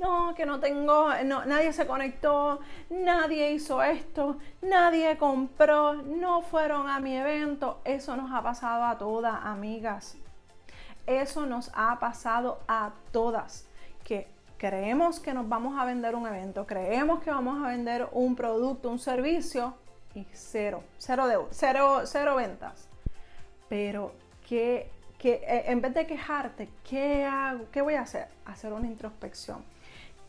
no, 0.00 0.34
que 0.34 0.46
no 0.46 0.60
tengo, 0.60 1.08
nadie 1.24 1.72
se 1.72 1.86
conectó, 1.86 2.60
nadie 2.90 3.52
hizo 3.52 3.82
esto, 3.82 4.38
nadie 4.62 5.16
compró, 5.18 5.94
no 5.94 6.42
fueron 6.42 6.88
a 6.88 7.00
mi 7.00 7.16
evento. 7.16 7.80
Eso 7.84 8.16
nos 8.16 8.32
ha 8.32 8.42
pasado 8.42 8.84
a 8.84 8.98
todas, 8.98 9.34
amigas. 9.44 10.16
Eso 11.06 11.46
nos 11.46 11.70
ha 11.74 11.98
pasado 11.98 12.60
a 12.68 12.92
todas. 13.12 13.66
Que 14.04 14.28
creemos 14.58 15.20
que 15.20 15.34
nos 15.34 15.48
vamos 15.48 15.78
a 15.78 15.84
vender 15.84 16.14
un 16.14 16.26
evento, 16.26 16.66
creemos 16.66 17.22
que 17.22 17.30
vamos 17.30 17.62
a 17.64 17.68
vender 17.68 18.08
un 18.12 18.36
producto, 18.36 18.90
un 18.90 18.98
servicio 18.98 19.74
y 20.14 20.26
cero, 20.32 20.82
cero, 20.98 21.26
de, 21.26 21.38
cero, 21.50 22.02
cero 22.04 22.36
ventas. 22.36 22.88
Pero 23.68 24.12
que, 24.48 24.90
en 25.20 25.80
vez 25.80 25.94
de 25.94 26.06
quejarte, 26.06 26.68
¿qué 26.88 27.24
hago? 27.24 27.66
¿Qué 27.72 27.80
voy 27.80 27.94
a 27.94 28.02
hacer? 28.02 28.28
Hacer 28.44 28.72
una 28.72 28.86
introspección 28.86 29.75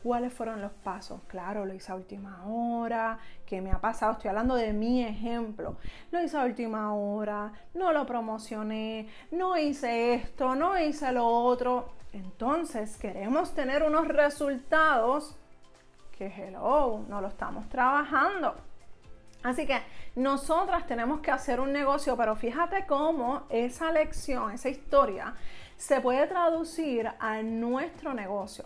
cuáles 0.07 0.33
fueron 0.33 0.61
los 0.61 0.71
pasos. 0.71 1.19
Claro, 1.27 1.65
lo 1.65 1.73
hice 1.73 1.91
a 1.91 1.95
última 1.95 2.45
hora, 2.45 3.19
¿qué 3.45 3.59
me 3.61 3.71
ha 3.71 3.81
pasado? 3.81 4.13
Estoy 4.13 4.29
hablando 4.29 4.55
de 4.55 4.71
mi 4.71 5.03
ejemplo. 5.03 5.75
Lo 6.11 6.23
hice 6.23 6.37
a 6.37 6.45
última 6.45 6.93
hora, 6.95 7.51
no 7.73 7.91
lo 7.91 8.05
promocioné, 8.05 9.09
no 9.31 9.57
hice 9.57 10.13
esto, 10.13 10.55
no 10.55 10.79
hice 10.79 11.11
lo 11.11 11.27
otro. 11.27 11.89
Entonces 12.13 12.95
queremos 12.95 13.53
tener 13.53 13.83
unos 13.83 14.07
resultados 14.07 15.35
que, 16.17 16.27
hello, 16.27 17.03
no 17.09 17.19
lo 17.19 17.27
estamos 17.27 17.67
trabajando. 17.67 18.55
Así 19.43 19.67
que 19.67 19.81
nosotras 20.15 20.87
tenemos 20.87 21.19
que 21.19 21.31
hacer 21.31 21.59
un 21.59 21.73
negocio, 21.73 22.15
pero 22.15 22.37
fíjate 22.37 22.85
cómo 22.87 23.43
esa 23.49 23.91
lección, 23.91 24.51
esa 24.51 24.69
historia, 24.69 25.33
se 25.75 25.99
puede 25.99 26.25
traducir 26.27 27.11
a 27.19 27.41
nuestro 27.43 28.13
negocio 28.13 28.63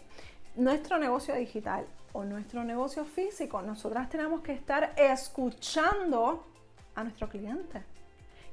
nuestro 0.55 0.98
negocio 0.98 1.36
digital 1.36 1.86
o 2.13 2.24
nuestro 2.24 2.63
negocio 2.63 3.05
físico, 3.05 3.62
nosotras 3.62 4.10
tenemos 4.10 4.41
que 4.41 4.53
estar 4.53 4.93
escuchando 4.98 6.46
a 6.96 7.03
nuestro 7.03 7.29
cliente. 7.29 7.84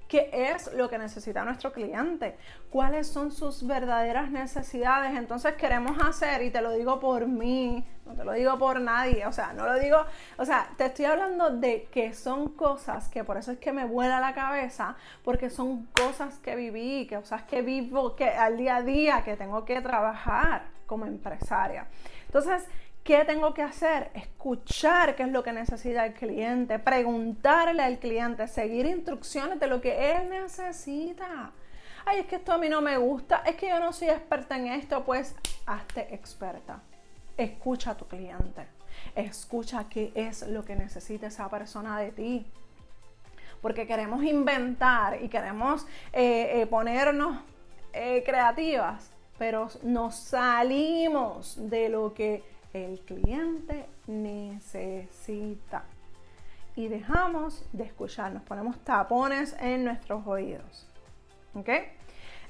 ¿Qué 0.08 0.30
es 0.32 0.72
lo 0.72 0.88
que 0.88 0.96
necesita 0.96 1.44
nuestro 1.44 1.70
cliente? 1.70 2.38
¿Cuáles 2.70 3.06
son 3.08 3.30
sus 3.30 3.66
verdaderas 3.66 4.30
necesidades? 4.30 5.14
Entonces 5.14 5.52
queremos 5.54 5.98
hacer, 6.02 6.42
y 6.42 6.50
te 6.50 6.62
lo 6.62 6.72
digo 6.72 6.98
por 6.98 7.26
mí, 7.26 7.84
no 8.06 8.14
te 8.14 8.24
lo 8.24 8.32
digo 8.32 8.58
por 8.58 8.80
nadie, 8.80 9.26
o 9.26 9.32
sea, 9.32 9.52
no 9.52 9.66
lo 9.66 9.78
digo, 9.78 9.98
o 10.38 10.46
sea, 10.46 10.70
te 10.78 10.86
estoy 10.86 11.04
hablando 11.04 11.50
de 11.50 11.88
que 11.92 12.14
son 12.14 12.48
cosas 12.54 13.10
que 13.10 13.22
por 13.22 13.36
eso 13.36 13.52
es 13.52 13.58
que 13.58 13.70
me 13.70 13.84
vuela 13.84 14.18
la 14.18 14.32
cabeza, 14.32 14.96
porque 15.22 15.50
son 15.50 15.86
cosas 15.94 16.38
que 16.38 16.56
viví, 16.56 17.06
que 17.06 17.16
cosas 17.16 17.42
que 17.42 17.60
vivo 17.60 18.16
que 18.16 18.30
al 18.30 18.56
día 18.56 18.76
a 18.76 18.82
día, 18.82 19.24
que 19.24 19.36
tengo 19.36 19.66
que 19.66 19.82
trabajar. 19.82 20.77
Como 20.88 21.06
empresaria. 21.06 21.86
Entonces, 22.26 22.64
¿qué 23.04 23.24
tengo 23.24 23.54
que 23.54 23.62
hacer? 23.62 24.10
Escuchar 24.14 25.14
qué 25.14 25.22
es 25.22 25.28
lo 25.28 25.44
que 25.44 25.52
necesita 25.52 26.04
el 26.04 26.14
cliente, 26.14 26.80
preguntarle 26.80 27.84
al 27.84 28.00
cliente, 28.00 28.48
seguir 28.48 28.86
instrucciones 28.86 29.60
de 29.60 29.68
lo 29.68 29.80
que 29.80 30.10
él 30.10 30.28
necesita. 30.28 31.52
Ay, 32.04 32.20
es 32.20 32.26
que 32.26 32.36
esto 32.36 32.52
a 32.52 32.58
mí 32.58 32.68
no 32.68 32.80
me 32.80 32.96
gusta, 32.96 33.42
es 33.46 33.54
que 33.54 33.68
yo 33.68 33.78
no 33.78 33.92
soy 33.92 34.08
experta 34.08 34.56
en 34.56 34.66
esto, 34.66 35.04
pues 35.04 35.36
hazte 35.66 36.12
experta. 36.12 36.80
Escucha 37.36 37.92
a 37.92 37.96
tu 37.96 38.06
cliente. 38.06 38.66
Escucha 39.14 39.88
qué 39.88 40.10
es 40.16 40.42
lo 40.48 40.64
que 40.64 40.74
necesita 40.74 41.28
esa 41.28 41.48
persona 41.48 42.00
de 42.00 42.10
ti 42.10 42.46
porque 43.60 43.86
queremos 43.86 44.22
inventar 44.22 45.22
y 45.22 45.28
queremos 45.28 45.86
eh, 46.12 46.60
eh, 46.60 46.66
ponernos 46.66 47.38
eh, 47.92 48.22
creativas, 48.24 49.10
pero 49.38 49.68
nos 49.82 50.16
salimos 50.16 51.56
de 51.70 51.88
lo 51.88 52.12
que 52.12 52.42
el 52.72 53.00
cliente 53.00 53.86
necesita 54.06 55.84
y 56.78 56.86
dejamos 56.86 57.64
de 57.72 57.82
escuchar, 57.82 58.32
nos 58.32 58.44
ponemos 58.44 58.78
tapones 58.84 59.56
en 59.58 59.84
nuestros 59.84 60.24
oídos. 60.26 60.86
¿Ok? 61.54 61.68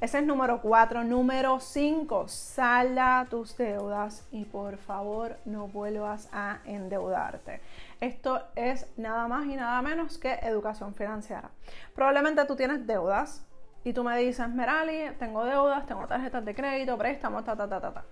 Ese 0.00 0.18
es 0.18 0.24
número 0.24 0.60
cuatro. 0.60 1.02
Número 1.02 1.58
cinco, 1.60 2.28
salda 2.28 3.26
tus 3.30 3.56
deudas 3.56 4.28
y 4.30 4.44
por 4.44 4.76
favor 4.76 5.38
no 5.46 5.66
vuelvas 5.66 6.28
a 6.30 6.58
endeudarte. 6.66 7.62
Esto 8.02 8.42
es 8.54 8.86
nada 8.98 9.26
más 9.28 9.46
y 9.46 9.56
nada 9.56 9.80
menos 9.80 10.18
que 10.18 10.34
educación 10.34 10.94
financiera. 10.94 11.50
Probablemente 11.94 12.44
tú 12.44 12.54
tienes 12.54 12.86
deudas 12.86 13.47
y 13.88 13.92
tú 13.92 14.04
me 14.04 14.16
dices, 14.18 14.48
Merali, 14.48 15.12
tengo 15.18 15.44
deudas, 15.44 15.86
tengo 15.86 16.06
tarjetas 16.06 16.44
de 16.44 16.54
crédito, 16.54 16.96
préstamos, 16.98 17.44
ta, 17.44 17.56
ta, 17.56 17.68
ta, 17.68 17.80
ta, 17.80 17.92
ta. 17.92 18.04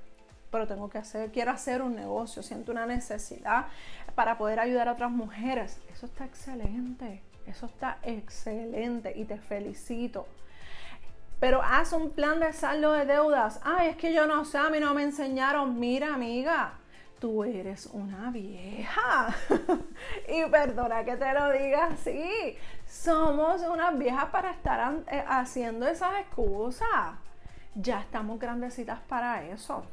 Pero 0.50 0.66
tengo 0.66 0.88
que 0.88 0.98
hacer, 0.98 1.30
quiero 1.30 1.50
hacer 1.50 1.82
un 1.82 1.94
negocio, 1.94 2.42
siento 2.42 2.72
una 2.72 2.86
necesidad 2.86 3.66
para 4.14 4.38
poder 4.38 4.60
ayudar 4.60 4.88
a 4.88 4.92
otras 4.92 5.10
mujeres. 5.10 5.80
Eso 5.92 6.06
está 6.06 6.24
excelente, 6.24 7.22
eso 7.46 7.66
está 7.66 7.98
excelente 8.02 9.12
y 9.14 9.24
te 9.24 9.38
felicito 9.38 10.26
pero 11.38 11.62
haz 11.62 11.92
un 11.92 12.10
plan 12.10 12.40
de 12.40 12.52
saldo 12.52 12.92
de 12.92 13.04
deudas. 13.04 13.60
Ay, 13.62 13.88
es 13.88 13.96
que 13.96 14.14
yo 14.14 14.26
no 14.26 14.44
sé, 14.44 14.58
a 14.58 14.70
mí 14.70 14.80
no 14.80 14.94
me 14.94 15.02
enseñaron. 15.02 15.78
Mira, 15.78 16.14
amiga, 16.14 16.78
tú 17.18 17.44
eres 17.44 17.86
una 17.86 18.30
vieja. 18.30 19.34
y 20.28 20.48
perdona 20.50 21.04
que 21.04 21.16
te 21.16 21.32
lo 21.32 21.50
diga 21.52 21.86
así. 21.86 22.56
Somos 22.86 23.62
unas 23.62 23.96
viejas 23.98 24.26
para 24.26 24.50
estar 24.50 24.94
eh, 25.10 25.24
haciendo 25.28 25.86
esas 25.86 26.20
excusas. 26.20 27.14
Ya 27.74 28.00
estamos 28.00 28.38
grandecitas 28.38 29.00
para 29.08 29.44
eso 29.44 29.84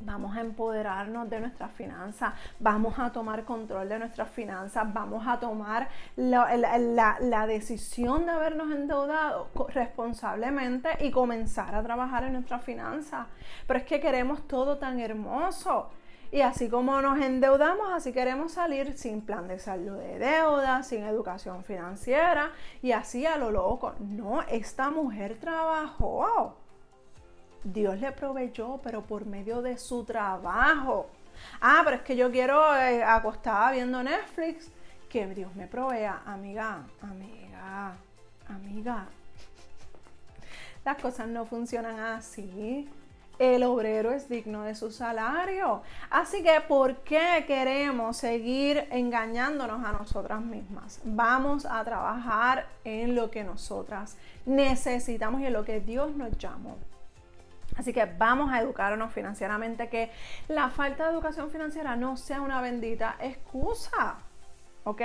vamos 0.00 0.36
a 0.36 0.40
empoderarnos 0.40 1.28
de 1.30 1.40
nuestras 1.40 1.70
finanzas, 1.72 2.34
vamos 2.60 2.98
a 2.98 3.10
tomar 3.10 3.44
control 3.44 3.88
de 3.88 3.98
nuestras 3.98 4.28
finanzas, 4.30 4.92
vamos 4.92 5.26
a 5.26 5.38
tomar 5.38 5.88
la, 6.16 7.46
decisión 7.46 8.26
de 8.26 8.32
habernos 8.32 8.70
endeudado 8.70 9.48
responsablemente 9.68 10.90
y 11.00 11.10
comenzar 11.10 11.74
a 11.74 11.82
trabajar 11.82 12.24
en 12.24 12.34
nuestras 12.34 12.62
finanzas. 12.62 13.26
Pero 13.66 13.78
es 13.78 13.86
que 13.86 14.00
queremos 14.00 14.46
todo 14.46 14.78
tan 14.78 15.00
hermoso. 15.00 15.90
Y 16.36 16.42
así 16.42 16.68
como 16.68 17.00
nos 17.00 17.18
endeudamos, 17.18 17.90
así 17.94 18.12
queremos 18.12 18.52
salir 18.52 18.92
sin 18.98 19.22
plan 19.22 19.48
de 19.48 19.58
salud 19.58 19.96
de 19.96 20.18
deuda, 20.18 20.82
sin 20.82 21.02
educación 21.02 21.64
financiera 21.64 22.50
y 22.82 22.92
así 22.92 23.24
a 23.24 23.38
lo 23.38 23.50
loco. 23.50 23.94
No, 24.00 24.42
esta 24.42 24.90
mujer 24.90 25.38
trabajó 25.40 26.54
Dios 27.64 27.98
le 27.98 28.12
proveyó, 28.12 28.78
pero 28.82 29.00
por 29.00 29.24
medio 29.24 29.62
de 29.62 29.78
su 29.78 30.04
trabajo. 30.04 31.08
Ah, 31.62 31.80
pero 31.82 31.96
es 31.96 32.02
que 32.02 32.16
yo 32.16 32.30
quiero 32.30 32.76
eh, 32.76 33.02
acostada 33.02 33.72
viendo 33.72 34.02
Netflix. 34.02 34.70
Que 35.08 35.26
Dios 35.28 35.56
me 35.56 35.66
provea, 35.66 36.20
amiga, 36.26 36.82
amiga, 37.00 37.96
amiga. 38.46 39.06
Las 40.84 40.98
cosas 41.00 41.28
no 41.28 41.46
funcionan 41.46 41.98
así. 41.98 42.86
El 43.38 43.64
obrero 43.64 44.12
es 44.12 44.30
digno 44.30 44.62
de 44.62 44.74
su 44.74 44.90
salario. 44.90 45.82
Así 46.08 46.42
que, 46.42 46.60
¿por 46.66 46.96
qué 46.98 47.44
queremos 47.46 48.16
seguir 48.16 48.88
engañándonos 48.90 49.84
a 49.84 49.92
nosotras 49.92 50.40
mismas? 50.40 51.00
Vamos 51.04 51.66
a 51.66 51.84
trabajar 51.84 52.66
en 52.84 53.14
lo 53.14 53.30
que 53.30 53.44
nosotras 53.44 54.16
necesitamos 54.46 55.42
y 55.42 55.46
en 55.46 55.52
lo 55.52 55.64
que 55.64 55.80
Dios 55.80 56.16
nos 56.16 56.38
llamó. 56.38 56.78
Así 57.76 57.92
que 57.92 58.06
vamos 58.06 58.50
a 58.50 58.60
educarnos 58.60 59.12
financieramente, 59.12 59.90
que 59.90 60.10
la 60.48 60.70
falta 60.70 61.04
de 61.04 61.12
educación 61.12 61.50
financiera 61.50 61.94
no 61.94 62.16
sea 62.16 62.40
una 62.40 62.62
bendita 62.62 63.16
excusa. 63.20 64.16
¿Ok? 64.84 65.02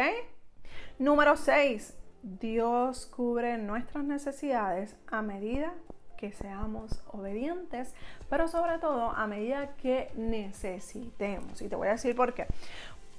Número 1.00 1.36
6. 1.36 1.98
Dios 2.24 3.08
cubre 3.08 3.58
nuestras 3.58 4.06
necesidades 4.06 4.96
a 5.08 5.22
medida 5.22 5.74
que 6.22 6.32
seamos 6.32 7.02
obedientes, 7.12 7.96
pero 8.30 8.48
sobre 8.48 8.78
todo 8.78 9.10
a 9.10 9.26
medida 9.26 9.76
que 9.82 10.12
necesitemos. 10.16 11.60
Y 11.64 11.68
te 11.68 11.76
voy 11.76 11.88
a 11.88 11.94
decir 11.94 12.16
por 12.16 12.36
qué. 12.36 12.46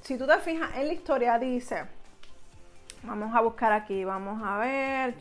Si 0.02 0.16
tú 0.16 0.24
te 0.24 0.38
fijas 0.38 0.70
en 0.76 0.86
la 0.86 0.92
historia, 0.92 1.36
dice, 1.36 1.82
vamos 3.02 3.34
a 3.34 3.40
buscar 3.40 3.72
aquí, 3.72 4.04
vamos 4.04 4.40
a 4.44 4.56
ver. 4.58 5.16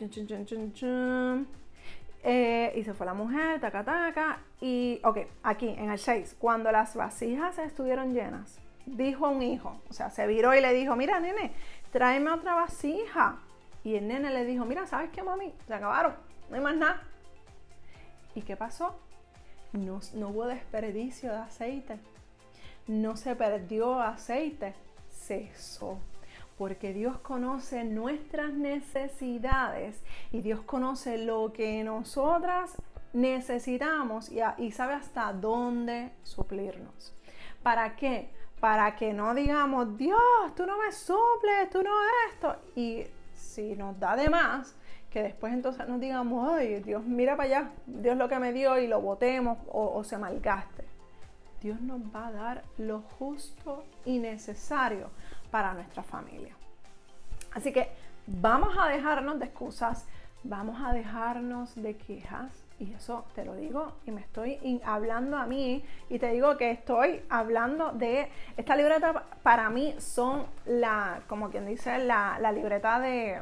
Eh, 2.24 2.72
y 2.76 2.84
se 2.84 2.94
fue 2.94 3.04
la 3.04 3.14
mujer, 3.14 3.60
taca, 3.60 3.82
taca. 3.82 4.38
Y, 4.60 5.00
ok, 5.02 5.18
aquí 5.42 5.70
en 5.70 5.90
el 5.90 5.98
6, 5.98 6.36
cuando 6.38 6.70
las 6.70 6.94
vasijas 6.94 7.58
estuvieron 7.58 8.14
llenas, 8.14 8.60
dijo 8.86 9.28
un 9.28 9.42
hijo, 9.42 9.80
o 9.90 9.92
sea, 9.92 10.10
se 10.10 10.28
viró 10.28 10.54
y 10.54 10.60
le 10.60 10.72
dijo, 10.72 10.94
mira, 10.94 11.18
nene, 11.18 11.52
tráeme 11.90 12.30
otra 12.30 12.54
vasija. 12.54 13.38
Y 13.82 13.96
el 13.96 14.06
nene 14.06 14.30
le 14.30 14.44
dijo, 14.44 14.64
mira, 14.64 14.86
¿sabes 14.86 15.10
qué, 15.10 15.24
mami? 15.24 15.52
Se 15.66 15.74
acabaron, 15.74 16.14
no 16.48 16.54
hay 16.54 16.62
más 16.62 16.76
nada. 16.76 17.02
¿Y 18.34 18.42
qué 18.42 18.56
pasó? 18.56 18.94
No, 19.72 20.00
no 20.14 20.28
hubo 20.28 20.46
desperdicio 20.46 21.30
de 21.30 21.38
aceite. 21.38 21.98
No 22.86 23.16
se 23.16 23.36
perdió 23.36 24.00
aceite, 24.00 24.74
cesó 25.10 25.98
porque 26.62 26.92
Dios 26.92 27.18
conoce 27.18 27.82
nuestras 27.82 28.52
necesidades 28.52 30.00
y 30.30 30.42
Dios 30.42 30.60
conoce 30.60 31.18
lo 31.18 31.52
que 31.52 31.82
nosotras 31.82 32.76
necesitamos 33.12 34.30
y, 34.30 34.70
sabe 34.70 34.94
hasta 34.94 35.32
dónde 35.32 36.12
suplirnos. 36.22 37.14
¿Para 37.62 37.96
qué? 37.96 38.30
Para 38.60 38.94
que 38.94 39.12
no 39.12 39.34
digamos, 39.34 39.96
Dios, 39.96 40.20
tú 40.54 40.64
no 40.64 40.78
me 40.78 40.92
suples, 40.92 41.68
tú 41.70 41.82
no 41.82 41.90
esto. 42.30 42.56
Y 42.76 43.06
si 43.34 43.74
nos 43.74 43.98
da 43.98 44.14
de 44.14 44.30
más, 44.30 44.76
que 45.12 45.22
después 45.22 45.52
entonces 45.52 45.86
nos 45.86 46.00
digamos, 46.00 46.50
ay, 46.50 46.80
Dios, 46.80 47.04
mira 47.04 47.36
para 47.36 47.46
allá, 47.46 47.70
Dios 47.86 48.16
lo 48.16 48.28
que 48.28 48.38
me 48.38 48.52
dio 48.52 48.78
y 48.78 48.86
lo 48.86 49.00
botemos 49.00 49.58
o, 49.70 50.02
se 50.04 50.16
malgaste. 50.16 50.84
Dios 51.60 51.80
nos 51.80 52.00
va 52.14 52.28
a 52.28 52.32
dar 52.32 52.62
lo 52.78 53.02
justo 53.18 53.84
y 54.04 54.18
necesario 54.18 55.10
para 55.50 55.74
nuestra 55.74 56.02
familia. 56.02 56.56
Así 57.52 57.72
que 57.72 57.90
vamos 58.26 58.74
a 58.80 58.88
dejarnos 58.88 59.38
de 59.38 59.44
excusas, 59.44 60.06
vamos 60.44 60.80
a 60.82 60.92
dejarnos 60.92 61.74
de 61.74 61.96
quejas. 61.96 62.50
Y 62.80 62.94
eso 62.94 63.26
te 63.34 63.44
lo 63.44 63.54
digo 63.54 63.92
y 64.06 64.10
me 64.10 64.22
estoy 64.22 64.80
hablando 64.84 65.36
a 65.36 65.46
mí 65.46 65.84
y 66.08 66.18
te 66.18 66.32
digo 66.32 66.56
que 66.56 66.72
estoy 66.72 67.22
hablando 67.28 67.92
de 67.92 68.28
esta 68.56 68.74
libreta 68.74 69.22
para 69.44 69.70
mí 69.70 69.94
son 69.98 70.46
la, 70.66 71.20
como 71.28 71.50
quien 71.50 71.66
dice, 71.66 71.98
la 71.98 72.50
libreta 72.50 72.98
de, 72.98 73.40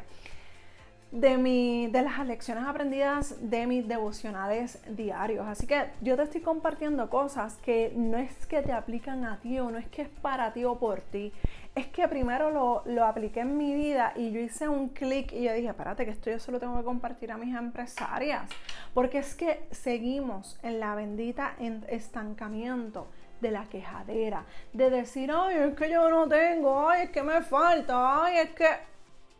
de, 1.11 1.89
de 1.91 2.01
las 2.01 2.25
lecciones 2.25 2.65
aprendidas 2.65 3.35
de 3.49 3.67
mis 3.67 3.87
devocionales 3.87 4.81
diarios. 4.95 5.45
Así 5.47 5.67
que 5.67 5.89
yo 6.01 6.15
te 6.15 6.23
estoy 6.23 6.41
compartiendo 6.41 7.09
cosas 7.09 7.55
que 7.57 7.91
no 7.95 8.17
es 8.17 8.45
que 8.45 8.61
te 8.61 8.71
aplican 8.71 9.25
a 9.25 9.39
ti 9.39 9.59
o 9.59 9.69
no 9.69 9.77
es 9.77 9.87
que 9.87 10.03
es 10.03 10.09
para 10.09 10.53
ti 10.53 10.63
o 10.63 10.79
por 10.79 11.01
ti. 11.01 11.33
Es 11.75 11.87
que 11.87 12.07
primero 12.07 12.51
lo, 12.51 12.83
lo 12.85 13.05
apliqué 13.05 13.41
en 13.41 13.57
mi 13.57 13.73
vida 13.73 14.13
y 14.15 14.31
yo 14.31 14.39
hice 14.39 14.67
un 14.67 14.89
clic 14.89 15.31
y 15.31 15.43
yo 15.43 15.53
dije, 15.53 15.69
espérate, 15.69 16.05
que 16.05 16.11
esto 16.11 16.29
yo 16.29 16.39
solo 16.39 16.59
tengo 16.59 16.77
que 16.77 16.83
compartir 16.83 17.31
a 17.31 17.37
mis 17.37 17.55
empresarias. 17.55 18.49
Porque 18.93 19.19
es 19.19 19.35
que 19.35 19.65
seguimos 19.71 20.59
en 20.63 20.79
la 20.79 20.95
bendita 20.95 21.55
estancamiento 21.87 23.07
de 23.41 23.51
la 23.51 23.65
quejadera, 23.65 24.45
de 24.71 24.89
decir, 24.89 25.31
ay, 25.33 25.57
es 25.57 25.75
que 25.75 25.89
yo 25.89 26.09
no 26.09 26.27
tengo, 26.27 26.89
ay, 26.89 27.05
es 27.05 27.09
que 27.09 27.23
me 27.23 27.41
falta, 27.41 28.23
ay, 28.23 28.37
es 28.37 28.49
que 28.51 28.67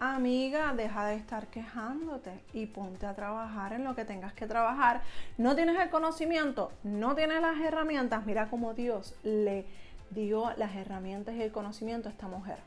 Amiga, 0.04 0.74
deja 0.74 1.06
de 1.06 1.14
estar 1.14 1.46
quejándote 1.46 2.32
y 2.54 2.66
ponte 2.66 3.06
a 3.06 3.14
trabajar 3.14 3.74
en 3.74 3.84
lo 3.84 3.94
que 3.94 4.04
tengas 4.04 4.34
que 4.34 4.48
trabajar. 4.48 5.04
No 5.38 5.56
tienes 5.56 5.80
el 5.80 5.92
conocimiento, 5.92 6.72
no 6.82 7.14
tienes 7.14 7.40
las 7.40 7.60
herramientas. 7.60 8.26
Mira 8.26 8.50
cómo 8.50 8.74
Dios 8.74 9.14
le 9.22 9.68
dio 10.10 10.54
las 10.58 10.76
herramientas 10.76 11.36
y 11.36 11.44
el 11.44 11.52
conocimiento 11.52 12.10
a 12.10 12.14
esta 12.14 12.28
mujer. 12.28 12.58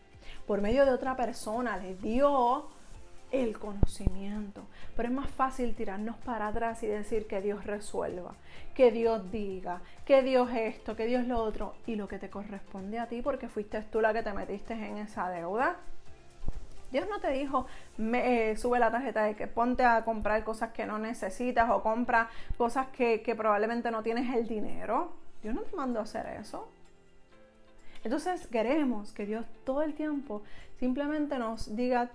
Por 0.47 0.61
medio 0.61 0.87
de 0.87 0.92
otra 0.92 1.16
persona 1.16 1.77
le 1.77 1.97
dio 1.97 2.68
el 3.33 3.59
conocimiento. 3.59 4.62
Pero 4.94 5.09
es 5.09 5.14
más 5.16 5.29
fácil 5.29 5.75
tirarnos 5.75 6.16
para 6.18 6.47
atrás 6.47 6.85
y 6.85 6.87
decir 6.87 7.27
que 7.27 7.42
Dios 7.42 7.66
resuelva, 7.66 8.37
que 8.77 8.92
Dios 8.92 9.33
diga, 9.33 9.81
que 10.05 10.23
Dios 10.23 10.51
esto, 10.53 10.94
que 10.94 11.07
Dios 11.07 11.27
lo 11.27 11.42
otro, 11.42 11.75
y 11.85 11.97
lo 11.97 12.07
que 12.07 12.20
te 12.20 12.31
corresponde 12.31 13.01
a 13.01 13.09
ti 13.09 13.23
porque 13.23 13.49
fuiste 13.49 13.83
tú 13.83 14.01
la 14.01 14.12
que 14.12 14.23
te 14.23 14.33
metiste 14.33 14.75
en 14.75 14.99
esa 14.99 15.29
deuda. 15.31 15.79
Dios 16.94 17.09
no 17.11 17.18
te 17.18 17.33
dijo, 17.33 17.66
me, 17.96 18.52
eh, 18.52 18.57
sube 18.57 18.78
la 18.78 18.88
tarjeta 18.88 19.24
de 19.24 19.35
que 19.35 19.48
ponte 19.48 19.85
a 19.85 20.04
comprar 20.04 20.44
cosas 20.44 20.70
que 20.70 20.87
no 20.87 20.96
necesitas 21.00 21.68
o 21.70 21.83
compra 21.83 22.30
cosas 22.57 22.87
que, 22.90 23.35
probablemente 23.37 23.90
no 23.90 24.04
tienes 24.04 24.33
el 24.33 24.46
dinero. 24.46 25.11
Dios 25.42 25.57
no 25.57 25.62
te 25.62 25.74
mandó 25.74 25.98
a 25.98 26.02
hacer 26.04 26.24
eso. 26.40 26.68
Entonces 28.04 28.46
queremos 28.46 29.12
que 29.12 29.26
Dios 29.26 29.44
todo 29.64 29.83
el 29.83 29.94
tiempo 29.94 30.42
simplemente 30.78 31.37
nos 31.37 31.74
diga 31.74 32.11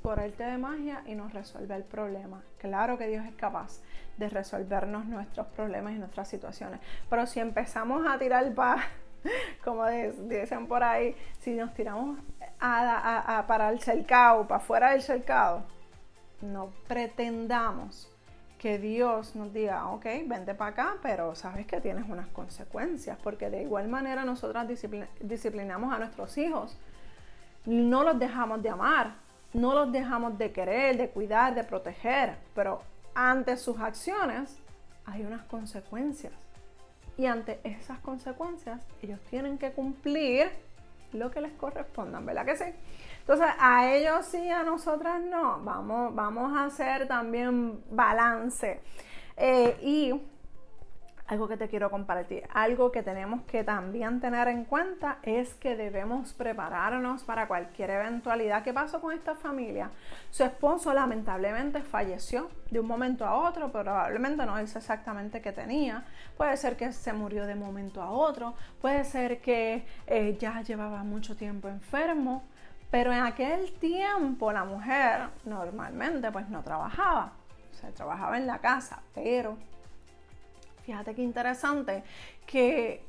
por 0.00 0.18
arte 0.18 0.44
de 0.44 0.56
magia 0.56 1.02
y 1.04 1.14
nos 1.14 1.34
resuelva 1.34 1.76
el 1.76 1.84
problema. 1.84 2.40
Claro 2.56 2.96
que 2.96 3.06
Dios 3.06 3.26
es 3.26 3.34
capaz 3.34 3.82
de 4.16 4.30
resolvernos 4.30 5.04
nuestros 5.04 5.46
problemas 5.48 5.92
y 5.92 5.98
nuestras 5.98 6.26
situaciones, 6.26 6.80
pero 7.10 7.26
si 7.26 7.40
empezamos 7.40 8.06
a 8.06 8.18
tirar 8.18 8.54
para, 8.54 8.82
como 9.62 9.86
dicen 9.86 10.66
por 10.66 10.82
ahí, 10.82 11.14
si 11.40 11.52
nos 11.52 11.74
tiramos 11.74 12.18
para 12.62 13.70
el 13.70 13.80
cercado, 13.80 14.46
para 14.46 14.60
fuera 14.60 14.92
del 14.92 15.02
cercado, 15.02 15.64
no 16.40 16.70
pretendamos 16.86 18.08
que 18.58 18.78
Dios 18.78 19.34
nos 19.34 19.52
diga, 19.52 19.88
ok, 19.88 20.04
vente 20.26 20.54
para 20.54 20.70
acá, 20.70 20.96
pero 21.02 21.34
sabes 21.34 21.66
que 21.66 21.80
tienes 21.80 22.08
unas 22.08 22.28
consecuencias, 22.28 23.18
porque 23.22 23.50
de 23.50 23.62
igual 23.62 23.88
manera 23.88 24.24
nosotras 24.24 24.68
disciplinamos 25.20 25.92
a 25.92 25.98
nuestros 25.98 26.38
hijos 26.38 26.78
no 27.66 28.02
los 28.02 28.18
dejamos 28.18 28.62
de 28.62 28.68
amar, 28.68 29.14
no 29.52 29.74
los 29.74 29.92
dejamos 29.92 30.38
de 30.38 30.52
querer, 30.52 30.96
de 30.96 31.10
cuidar, 31.10 31.54
de 31.54 31.64
proteger, 31.64 32.36
pero 32.54 32.82
ante 33.14 33.56
sus 33.56 33.78
acciones 33.78 34.58
hay 35.04 35.24
unas 35.24 35.42
consecuencias. 35.42 36.32
Y 37.18 37.26
ante 37.26 37.60
esas 37.62 37.98
consecuencias 37.98 38.80
ellos 39.02 39.20
tienen 39.28 39.58
que 39.58 39.72
cumplir 39.72 40.50
lo 41.14 41.30
que 41.30 41.40
les 41.40 41.52
correspondan, 41.52 42.26
¿verdad 42.26 42.44
que 42.44 42.56
sí? 42.56 42.64
Entonces, 43.20 43.46
a 43.58 43.92
ellos 43.92 44.26
sí, 44.26 44.48
a 44.48 44.62
nosotras 44.62 45.20
no. 45.20 45.60
Vamos, 45.62 46.14
vamos 46.14 46.56
a 46.56 46.64
hacer 46.64 47.06
también 47.06 47.82
balance. 47.90 48.80
Eh, 49.36 49.76
y 49.82 50.20
algo 51.26 51.48
que 51.48 51.56
te 51.56 51.68
quiero 51.68 51.90
compartir, 51.90 52.44
algo 52.52 52.90
que 52.90 53.02
tenemos 53.02 53.42
que 53.42 53.64
también 53.64 54.20
tener 54.20 54.48
en 54.48 54.64
cuenta 54.64 55.18
es 55.22 55.54
que 55.54 55.76
debemos 55.76 56.32
prepararnos 56.32 57.22
para 57.22 57.46
cualquier 57.46 57.90
eventualidad. 57.90 58.62
¿Qué 58.62 58.72
pasó 58.72 59.00
con 59.00 59.12
esta 59.14 59.34
familia? 59.34 59.90
Su 60.30 60.44
esposo 60.44 60.92
lamentablemente 60.92 61.80
falleció 61.82 62.50
de 62.70 62.80
un 62.80 62.86
momento 62.86 63.24
a 63.24 63.34
otro, 63.34 63.70
probablemente 63.70 64.44
no 64.44 64.58
dice 64.58 64.78
exactamente 64.78 65.40
qué 65.40 65.52
tenía. 65.52 66.04
Puede 66.36 66.56
ser 66.56 66.76
que 66.76 66.92
se 66.92 67.12
murió 67.12 67.46
de 67.46 67.54
momento 67.54 68.02
a 68.02 68.10
otro, 68.10 68.54
puede 68.80 69.04
ser 69.04 69.40
que 69.40 69.86
eh, 70.06 70.36
ya 70.38 70.60
llevaba 70.62 71.04
mucho 71.04 71.36
tiempo 71.36 71.68
enfermo, 71.68 72.44
pero 72.90 73.12
en 73.12 73.22
aquel 73.22 73.72
tiempo 73.78 74.52
la 74.52 74.64
mujer 74.64 75.28
normalmente 75.44 76.30
pues 76.30 76.48
no 76.50 76.62
trabajaba, 76.62 77.32
o 77.70 77.74
sea, 77.74 77.90
trabajaba 77.90 78.36
en 78.36 78.46
la 78.46 78.58
casa, 78.58 79.00
pero 79.14 79.56
Fíjate 80.84 81.14
qué 81.14 81.22
interesante 81.22 82.02
que 82.46 83.02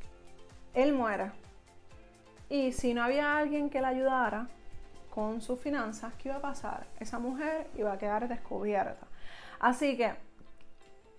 él 0.74 0.94
muere. 0.94 1.32
Y 2.50 2.72
si 2.72 2.94
no 2.94 3.04
había 3.04 3.38
alguien 3.38 3.70
que 3.70 3.82
le 3.82 3.88
ayudara 3.88 4.48
con 5.10 5.42
sus 5.42 5.60
finanzas, 5.60 6.14
¿qué 6.16 6.30
iba 6.30 6.38
a 6.38 6.42
pasar? 6.42 6.88
Esa 7.00 7.20
mujer 7.20 7.68
iba 7.78 7.94
a 7.94 7.98
quedar 7.98 8.28
descubierta. 8.28 9.08
Así 9.60 9.96
que 9.98 10.14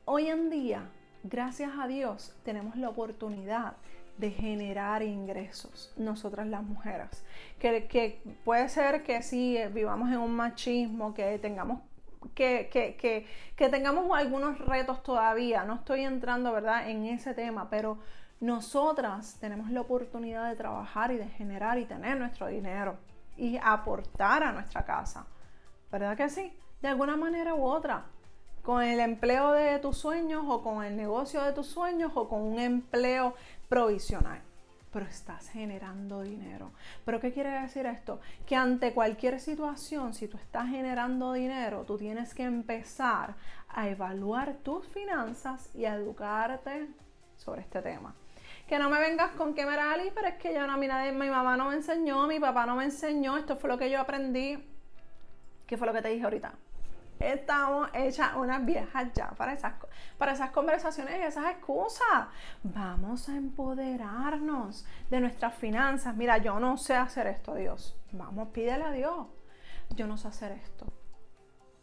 hoy 0.05 0.29
en 0.29 0.51
día, 0.51 0.83
gracias 1.23 1.73
a 1.79 1.87
Dios, 1.87 2.37
tenemos 2.45 2.77
la 2.77 2.89
oportunidad 2.89 3.75
de 4.19 4.31
generar 4.31 5.03
ingresos, 5.03 5.93
nosotras 5.97 6.47
las 6.47 6.63
mujeres. 6.63 7.25
Que, 7.59 8.21
puede 8.45 8.69
ser 8.69 9.03
que 9.03 9.23
sí 9.23 9.59
vivamos 9.73 10.11
en 10.11 10.19
un 10.19 10.35
machismo, 10.35 11.15
que 11.15 11.39
tengamos 11.39 11.81
que, 12.35 13.27
tengamos 13.57 14.17
algunos 14.17 14.59
retos 14.59 15.03
todavía. 15.03 15.65
No 15.65 15.75
estoy 15.75 16.05
entrando, 16.05 16.53
¿verdad?, 16.53 16.89
en 16.89 17.05
ese 17.05 17.35
tema, 17.35 17.69
pero 17.69 17.99
nosotras 18.41 19.37
tenemos 19.41 19.71
la 19.71 19.81
oportunidad 19.81 20.49
de 20.49 20.57
trabajar 20.57 21.11
y 21.11 21.17
de 21.17 21.29
generar 21.29 21.79
y 21.79 21.85
tener 21.85 22.19
nuestro 22.19 22.49
dinero 22.49 22.97
y 23.37 23.59
aportar 23.63 24.43
a 24.43 24.53
nuestra 24.53 24.85
casa. 24.85 25.27
¿Verdad 25.91 26.17
que 26.17 26.29
sí? 26.29 26.53
De 26.83 26.89
alguna 26.89 27.17
manera 27.17 27.55
u 27.55 27.65
otra. 27.65 28.05
Con 28.63 28.83
el 28.83 29.01
empleo 29.01 29.53
de 29.53 29.79
tus 29.79 29.99
sueños 29.99 30.45
o 30.49 30.63
con 30.63 30.83
el 30.85 30.97
negocio 30.97 31.43
de 31.43 31.53
tus 31.53 31.67
sueños 31.67 32.13
o 32.15 32.29
con 32.29 32.41
un 32.41 32.59
empleo 32.59 33.35
provisional 33.69 34.41
pero 34.95 35.07
estás 35.07 35.49
generando 35.49 36.23
dinero. 36.23 36.71
¿Pero 37.05 37.19
qué 37.19 37.33
quiere 37.33 37.51
decir 37.51 37.85
esto? 37.85 38.21
Que 38.47 38.55
ante 38.55 38.95
cualquier 38.95 39.41
situación, 39.41 40.15
si 40.15 40.29
tú 40.29 40.37
estás 40.37 40.69
generando 40.69 41.33
dinero, 41.33 41.83
tú 41.85 41.99
tienes 41.99 42.33
que 42.33 42.45
empezar 42.45 43.35
a 43.69 43.89
evaluar 43.89 44.55
tus 44.63 44.87
finanzas 44.87 45.69
y 45.75 45.85
a 45.85 45.97
educarte 45.97 46.87
sobre 47.37 47.63
este 47.63 47.83
tema. 47.83 48.15
Que 48.69 48.79
no 48.79 48.89
me 48.89 49.01
vengas 49.01 49.33
con 49.33 49.53
que 49.53 49.67
Merali, 49.67 50.13
pero 50.15 50.29
es 50.29 50.37
que 50.37 50.55
yo 50.55 50.65
no, 50.65 50.79
mi, 50.79 50.87
mi 50.87 51.29
mamá 51.29 51.57
no 51.57 51.71
me 51.71 51.75
enseñó, 51.75 52.29
mi 52.29 52.39
papá 52.39 52.65
no 52.65 52.77
me 52.77 52.85
enseñó, 52.85 53.37
esto 53.37 53.57
fue 53.57 53.71
lo 53.71 53.77
que 53.77 53.91
yo 53.91 54.01
aprendí. 54.01 54.65
¿Qué 55.67 55.77
fue 55.77 55.89
lo 55.89 55.93
que 55.93 56.03
te 56.03 56.11
dije 56.11 56.23
ahorita? 56.23 56.53
Estamos 57.19 57.89
hechas 57.95 58.35
unas 58.37 58.65
viejas 58.65 59.13
ya 59.15 59.31
para 59.31 59.53
esas, 59.53 59.75
para 60.19 60.33
esas 60.33 60.51
conversaciones 60.51 61.19
y 61.19 61.23
esas 61.23 61.51
excusas. 61.51 62.27
Vamos 62.63 63.29
a 63.29 63.37
empoderarnos 63.37 64.87
de 65.11 65.21
nuestras 65.21 65.55
finanzas. 65.55 66.15
Mira, 66.17 66.39
yo 66.39 66.59
no 66.61 66.77
sé 66.77 66.95
hacer 66.95 67.27
esto, 67.27 67.55
Dios. 67.55 67.97
Vamos, 68.13 68.49
pídele 68.49 68.85
a 68.85 68.91
Dios. 68.93 69.27
Yo 69.91 70.07
no 70.07 70.17
sé 70.17 70.29
hacer 70.29 70.53
esto. 70.53 70.87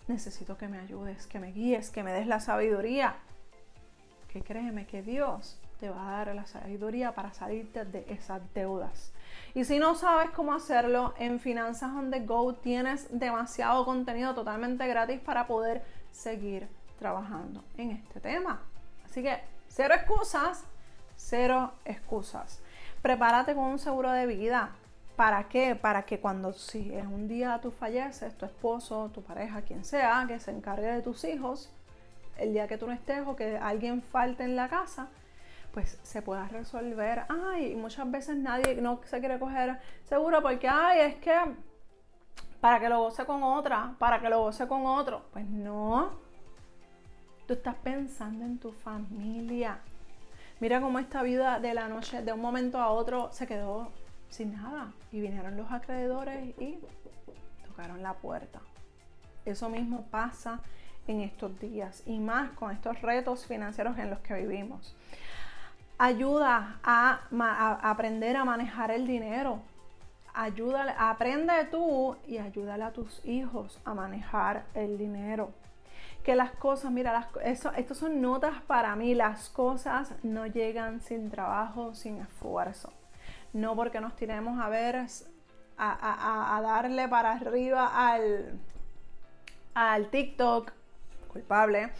Necesito 0.07 0.57
que 0.57 0.67
me 0.67 0.79
ayudes, 0.79 1.27
que 1.27 1.39
me 1.39 1.51
guíes, 1.51 1.89
que 1.89 2.03
me 2.03 2.11
des 2.11 2.27
la 2.27 2.39
sabiduría. 2.39 3.15
Que 4.27 4.41
créeme 4.41 4.85
que 4.87 5.01
Dios 5.01 5.59
te 5.79 5.89
va 5.89 6.07
a 6.07 6.25
dar 6.25 6.35
la 6.35 6.45
sabiduría 6.45 7.13
para 7.13 7.33
salirte 7.33 7.85
de 7.85 8.05
esas 8.07 8.41
deudas. 8.53 9.13
Y 9.53 9.65
si 9.65 9.79
no 9.79 9.95
sabes 9.95 10.29
cómo 10.31 10.53
hacerlo, 10.53 11.13
en 11.17 11.39
Finanzas 11.39 11.91
on 11.91 12.09
the 12.09 12.21
Go 12.21 12.55
tienes 12.55 13.07
demasiado 13.11 13.83
contenido 13.83 14.33
totalmente 14.33 14.87
gratis 14.87 15.19
para 15.19 15.45
poder 15.45 15.83
seguir 16.11 16.69
trabajando 16.97 17.63
en 17.77 17.91
este 17.91 18.21
tema. 18.21 18.61
Así 19.03 19.21
que 19.21 19.39
cero 19.67 19.93
excusas, 19.95 20.63
cero 21.17 21.73
excusas. 21.83 22.61
Prepárate 23.01 23.53
con 23.53 23.65
un 23.65 23.79
seguro 23.79 24.11
de 24.11 24.25
vida. 24.25 24.71
¿Para 25.17 25.49
qué? 25.49 25.75
Para 25.75 26.03
que 26.03 26.19
cuando 26.19 26.53
si 26.53 26.93
es 26.93 27.05
un 27.05 27.27
día 27.27 27.59
tú 27.61 27.71
falleces, 27.71 28.37
tu 28.37 28.45
esposo, 28.45 29.11
tu 29.13 29.21
pareja, 29.21 29.63
quien 29.63 29.83
sea, 29.83 30.23
que 30.27 30.39
se 30.39 30.51
encargue 30.51 30.87
de 30.87 31.01
tus 31.01 31.25
hijos, 31.25 31.69
el 32.37 32.53
día 32.53 32.67
que 32.67 32.77
tú 32.77 32.87
no 32.87 32.93
estés 32.93 33.27
o 33.27 33.35
que 33.35 33.57
alguien 33.57 34.01
falte 34.01 34.43
en 34.43 34.55
la 34.55 34.69
casa, 34.69 35.09
pues 35.73 35.99
se 36.03 36.21
pueda 36.21 36.47
resolver. 36.47 37.25
Ay, 37.29 37.75
muchas 37.75 38.09
veces 38.11 38.37
nadie 38.37 38.75
no 38.75 38.99
se 39.05 39.19
quiere 39.19 39.39
coger 39.39 39.79
seguro 40.03 40.41
porque, 40.41 40.67
ay, 40.67 40.99
es 40.99 41.15
que 41.15 41.35
para 42.59 42.79
que 42.79 42.89
lo 42.89 42.99
goce 42.99 43.25
con 43.25 43.41
otra, 43.43 43.95
para 43.97 44.21
que 44.21 44.29
lo 44.29 44.41
goce 44.41 44.67
con 44.67 44.85
otro. 44.85 45.25
Pues 45.31 45.45
no. 45.45 46.11
Tú 47.47 47.53
estás 47.53 47.75
pensando 47.75 48.45
en 48.45 48.59
tu 48.59 48.71
familia. 48.71 49.79
Mira 50.59 50.79
cómo 50.79 50.99
esta 50.99 51.23
vida 51.23 51.59
de 51.59 51.73
la 51.73 51.87
noche, 51.87 52.21
de 52.21 52.33
un 52.33 52.41
momento 52.41 52.79
a 52.79 52.91
otro, 52.91 53.29
se 53.31 53.47
quedó 53.47 53.91
sin 54.29 54.53
nada. 54.53 54.93
Y 55.11 55.21
vinieron 55.21 55.57
los 55.57 55.71
acreedores 55.71 56.53
y 56.59 56.79
tocaron 57.65 58.03
la 58.03 58.13
puerta. 58.13 58.61
Eso 59.43 59.69
mismo 59.69 60.05
pasa 60.11 60.59
en 61.07 61.21
estos 61.21 61.59
días 61.59 62.03
y 62.05 62.19
más 62.19 62.51
con 62.51 62.71
estos 62.71 63.01
retos 63.01 63.47
financieros 63.47 63.97
en 63.97 64.11
los 64.11 64.19
que 64.19 64.35
vivimos 64.35 64.95
ayuda 66.01 66.79
a, 66.83 67.19
aprender 67.83 68.35
a 68.35 68.43
manejar 68.43 68.89
el 68.89 69.05
dinero. 69.05 69.61
Ayúdale, 70.33 70.93
aprende 70.97 71.53
tú 71.69 72.17
y 72.25 72.39
ayúdale 72.39 72.85
a 72.85 72.91
tus 72.91 73.23
hijos 73.23 73.79
a 73.85 73.93
manejar 73.93 74.65
el 74.73 74.97
dinero. 74.97 75.51
Que 76.23 76.35
las 76.35 76.51
cosas, 76.53 76.91
mira, 76.91 77.13
las, 77.13 77.27
eso, 77.43 77.71
estas 77.73 77.99
son 77.99 78.19
notas 78.19 78.63
para 78.65 78.95
mí, 78.95 79.13
las 79.13 79.49
cosas 79.49 80.15
no 80.23 80.47
llegan 80.47 81.01
sin 81.01 81.29
trabajo, 81.29 81.93
sin 81.93 82.17
esfuerzo. 82.17 82.91
No 83.53 83.75
porque 83.75 84.01
nos 84.01 84.15
tiremos 84.15 84.59
a 84.59 84.69
ver, 84.69 85.05
a, 85.77 86.61
darle 86.63 87.07
para 87.09 87.33
arriba 87.33 87.91
al, 87.93 88.59
al 89.75 90.09
TikTok, 90.09 90.71
culpable, 91.27 91.91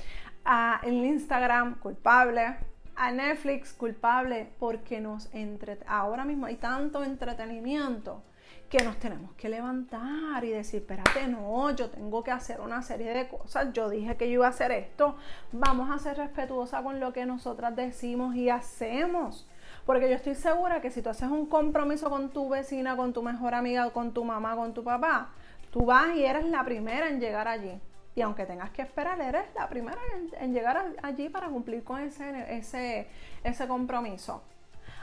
al 0.43 0.91
Instagram, 0.91 1.75
culpable, 1.79 2.70
a 2.95 3.11
Netflix 3.11 3.73
culpable 3.73 4.49
porque 4.59 4.99
nos 4.99 5.33
entre 5.33 5.77
ahora 5.87 6.25
mismo 6.25 6.45
hay 6.45 6.55
tanto 6.55 7.03
entretenimiento 7.03 8.23
que 8.71 8.83
nos 8.85 8.97
tenemos 8.97 9.33
que 9.33 9.49
levantar 9.49 10.45
y 10.45 10.49
decir, 10.49 10.79
espérate, 10.79 11.27
no, 11.27 11.75
yo 11.75 11.89
tengo 11.89 12.23
que 12.23 12.31
hacer 12.31 12.61
una 12.61 12.81
serie 12.81 13.13
de 13.13 13.27
cosas, 13.27 13.73
yo 13.73 13.89
dije 13.89 14.15
que 14.15 14.27
yo 14.27 14.35
iba 14.35 14.45
a 14.45 14.51
hacer 14.51 14.71
esto, 14.71 15.17
vamos 15.51 15.91
a 15.91 15.99
ser 15.99 16.15
respetuosa 16.15 16.81
con 16.81 17.01
lo 17.01 17.11
que 17.11 17.25
nosotras 17.25 17.75
decimos 17.75 18.33
y 18.33 18.49
hacemos. 18.49 19.45
Porque 19.85 20.09
yo 20.09 20.15
estoy 20.15 20.35
segura 20.35 20.79
que 20.79 20.89
si 20.89 21.01
tú 21.01 21.09
haces 21.09 21.29
un 21.29 21.47
compromiso 21.47 22.09
con 22.09 22.29
tu 22.29 22.47
vecina, 22.47 22.95
con 22.95 23.11
tu 23.11 23.21
mejor 23.21 23.55
amiga, 23.55 23.89
con 23.89 24.13
tu 24.13 24.23
mamá, 24.23 24.55
con 24.55 24.73
tu 24.73 24.85
papá, 24.85 25.31
tú 25.71 25.85
vas 25.85 26.15
y 26.15 26.23
eres 26.23 26.45
la 26.45 26.63
primera 26.63 27.09
en 27.09 27.19
llegar 27.19 27.49
allí. 27.49 27.77
Y 28.15 28.21
aunque 28.21 28.45
tengas 28.45 28.71
que 28.71 28.81
esperar, 28.81 29.19
eres 29.21 29.45
la 29.55 29.69
primera 29.69 29.99
en, 30.39 30.53
llegar 30.53 30.95
allí 31.01 31.29
para 31.29 31.47
cumplir 31.47 31.83
con 31.83 32.01
ese, 32.01 32.57
ese, 32.57 33.07
ese 33.43 33.67
compromiso. 33.67 34.41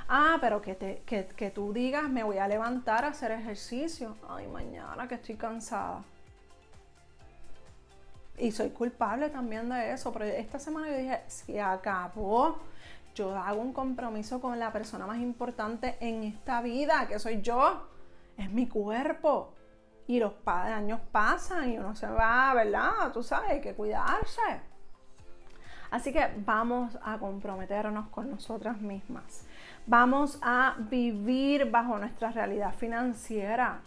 Ah, 0.09 0.39
pero 0.41 0.63
que, 0.63 0.75
te, 0.75 1.03
que, 1.05 1.51
tú 1.51 1.73
digas, 1.73 2.09
me 2.09 2.23
voy 2.23 2.39
a 2.39 2.49
levantar 2.49 3.05
a 3.05 3.09
hacer 3.09 3.31
ejercicio. 3.31 4.17
Ay, 4.29 4.47
mañana 4.47 5.07
que 5.07 5.17
estoy 5.17 5.37
cansada. 5.37 6.03
Y 8.39 8.53
soy 8.53 8.71
culpable 8.71 9.29
también 9.29 9.69
de 9.69 9.93
eso. 9.93 10.13
Pero 10.13 10.25
esta 10.25 10.59
semana 10.59 10.91
yo 10.91 10.97
dije, 10.97 11.21
se 11.27 11.61
acabó. 11.61 12.59
Yo 13.15 13.37
hago 13.37 13.61
un 13.61 13.73
compromiso 13.73 14.41
con 14.41 14.59
la 14.59 14.73
persona 14.73 15.07
más 15.07 15.19
importante 15.19 15.97
en 16.01 16.23
esta 16.23 16.63
vida, 16.63 17.07
que 17.07 17.19
soy 17.19 17.43
yo. 17.43 17.89
Es 18.39 18.51
mi 18.51 18.67
cuerpo. 18.67 19.53
Y 20.09 20.19
los 20.19 20.33
años 20.47 21.01
pasan 21.13 21.71
y 21.71 21.79
uno 21.79 21.95
se 21.95 22.09
va, 22.09 22.53
¿verdad? 22.55 23.13
Tú 23.13 23.23
sabes, 23.23 23.51
hay 23.51 23.61
que 23.61 23.75
cuidarse. 23.75 24.41
Así 25.91 26.13
que 26.13 26.29
vamos 26.45 26.99
a 27.03 27.19
comprometernos 27.19 28.09
con 28.09 28.31
nosotras 28.31 28.81
mismas. 28.81 29.47
Vamos 29.87 30.39
a 30.43 30.75
vivir 30.79 31.71
bajo 31.71 31.99
nuestra 31.99 32.31
realidad 32.31 32.75
financiera. 32.75 33.83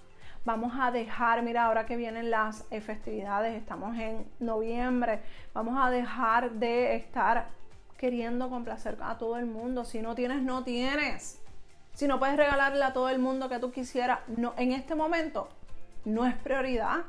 Vamos 0.45 0.73
a 0.79 0.91
dejar, 0.91 1.43
mira, 1.43 1.65
ahora 1.65 1.85
que 1.85 1.97
vienen 1.97 2.31
las 2.31 2.65
festividades, 2.69 3.55
estamos 3.55 3.97
en 3.97 4.25
noviembre, 4.39 5.21
vamos 5.53 5.75
a 5.79 5.91
dejar 5.91 6.51
de 6.51 6.95
estar 6.95 7.49
queriendo 7.97 8.49
complacer 8.49 8.97
a 9.01 9.19
todo 9.19 9.37
el 9.37 9.45
mundo. 9.45 9.85
Si 9.85 10.01
no 10.01 10.15
tienes, 10.15 10.41
no 10.41 10.63
tienes. 10.63 11.39
Si 11.93 12.07
no 12.07 12.17
puedes 12.17 12.37
regalarle 12.37 12.83
a 12.83 12.93
todo 12.93 13.09
el 13.09 13.19
mundo 13.19 13.49
que 13.49 13.59
tú 13.59 13.71
quisieras, 13.71 14.19
no, 14.27 14.53
en 14.57 14.71
este 14.71 14.95
momento 14.95 15.49
no 16.05 16.25
es 16.25 16.35
prioridad. 16.35 17.03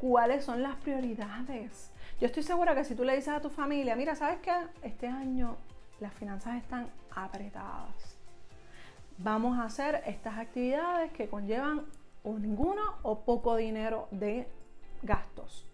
¿Cuáles 0.00 0.44
son 0.44 0.62
las 0.62 0.76
prioridades? 0.76 1.92
Yo 2.20 2.26
estoy 2.26 2.42
segura 2.42 2.74
que 2.74 2.84
si 2.84 2.94
tú 2.94 3.04
le 3.04 3.16
dices 3.16 3.34
a 3.34 3.40
tu 3.40 3.50
familia, 3.50 3.96
mira, 3.96 4.14
¿sabes 4.14 4.38
qué? 4.40 4.52
Este 4.82 5.06
año 5.06 5.56
las 6.00 6.12
finanzas 6.14 6.56
están 6.56 6.88
apretadas. 7.14 8.16
Vamos 9.18 9.58
a 9.58 9.64
hacer 9.64 10.02
estas 10.06 10.38
actividades 10.38 11.10
que 11.12 11.28
conllevan 11.28 11.84
o 12.22 12.38
ninguno 12.38 12.82
o 13.02 13.24
poco 13.24 13.56
dinero 13.56 14.06
de 14.10 14.48
gastos. 15.02 15.66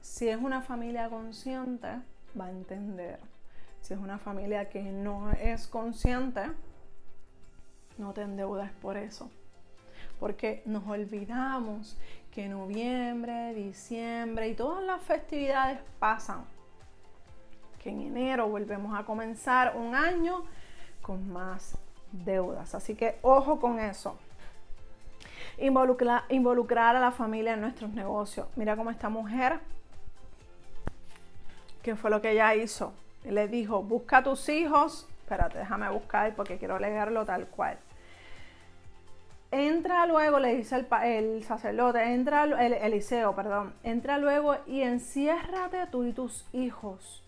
Si 0.00 0.28
es 0.28 0.40
una 0.40 0.62
familia 0.62 1.08
consciente, 1.08 1.88
va 2.38 2.46
a 2.46 2.50
entender. 2.50 3.20
Si 3.80 3.94
es 3.94 4.00
una 4.00 4.18
familia 4.18 4.68
que 4.68 4.82
no 4.82 5.30
es 5.32 5.68
consciente, 5.68 6.42
no 7.98 8.12
te 8.12 8.22
endeudas 8.22 8.72
por 8.82 8.96
eso. 8.96 9.30
Porque 10.20 10.62
nos 10.66 10.86
olvidamos 10.86 11.96
que 12.30 12.48
noviembre, 12.48 13.54
diciembre 13.54 14.48
y 14.48 14.54
todas 14.54 14.84
las 14.84 15.02
festividades 15.02 15.80
pasan 15.98 16.44
que 17.82 17.90
en 17.90 18.02
enero 18.02 18.48
volvemos 18.48 18.98
a 18.98 19.04
comenzar 19.04 19.76
un 19.76 19.94
año 19.94 20.44
con 21.02 21.32
más 21.32 21.76
deudas. 22.12 22.74
Así 22.74 22.94
que 22.94 23.18
ojo 23.22 23.58
con 23.58 23.80
eso. 23.80 24.18
involucrar 25.58 26.96
a 26.96 27.00
la 27.00 27.10
familia 27.10 27.54
en 27.54 27.62
nuestros 27.62 27.90
negocios. 27.90 28.46
Mira 28.56 28.76
cómo 28.76 28.90
esta 28.90 29.08
mujer, 29.08 29.60
¿qué 31.82 31.96
fue 31.96 32.10
lo 32.10 32.20
que 32.20 32.32
ella 32.32 32.54
hizo? 32.54 32.92
Le 33.24 33.48
dijo, 33.48 33.82
busca 33.82 34.18
a 34.18 34.22
tus 34.22 34.48
hijos. 34.48 35.08
Espérate, 35.22 35.58
déjame 35.58 35.88
buscar 35.90 36.34
porque 36.34 36.58
quiero 36.58 36.78
leerlo 36.78 37.24
tal 37.24 37.46
cual. 37.46 37.78
Entra 39.50 40.06
luego, 40.06 40.38
le 40.38 40.54
dice 40.54 40.86
el, 41.02 41.42
sacerdote, 41.42 42.12
entra 42.12 42.44
el 42.44 42.72
Eliseo, 42.72 43.34
perdón, 43.34 43.74
entra 43.82 44.18
luego 44.18 44.56
y 44.66 44.82
enciérrate 44.82 45.86
tú 45.90 46.04
y 46.04 46.12
tus 46.12 46.46
hijos 46.52 47.24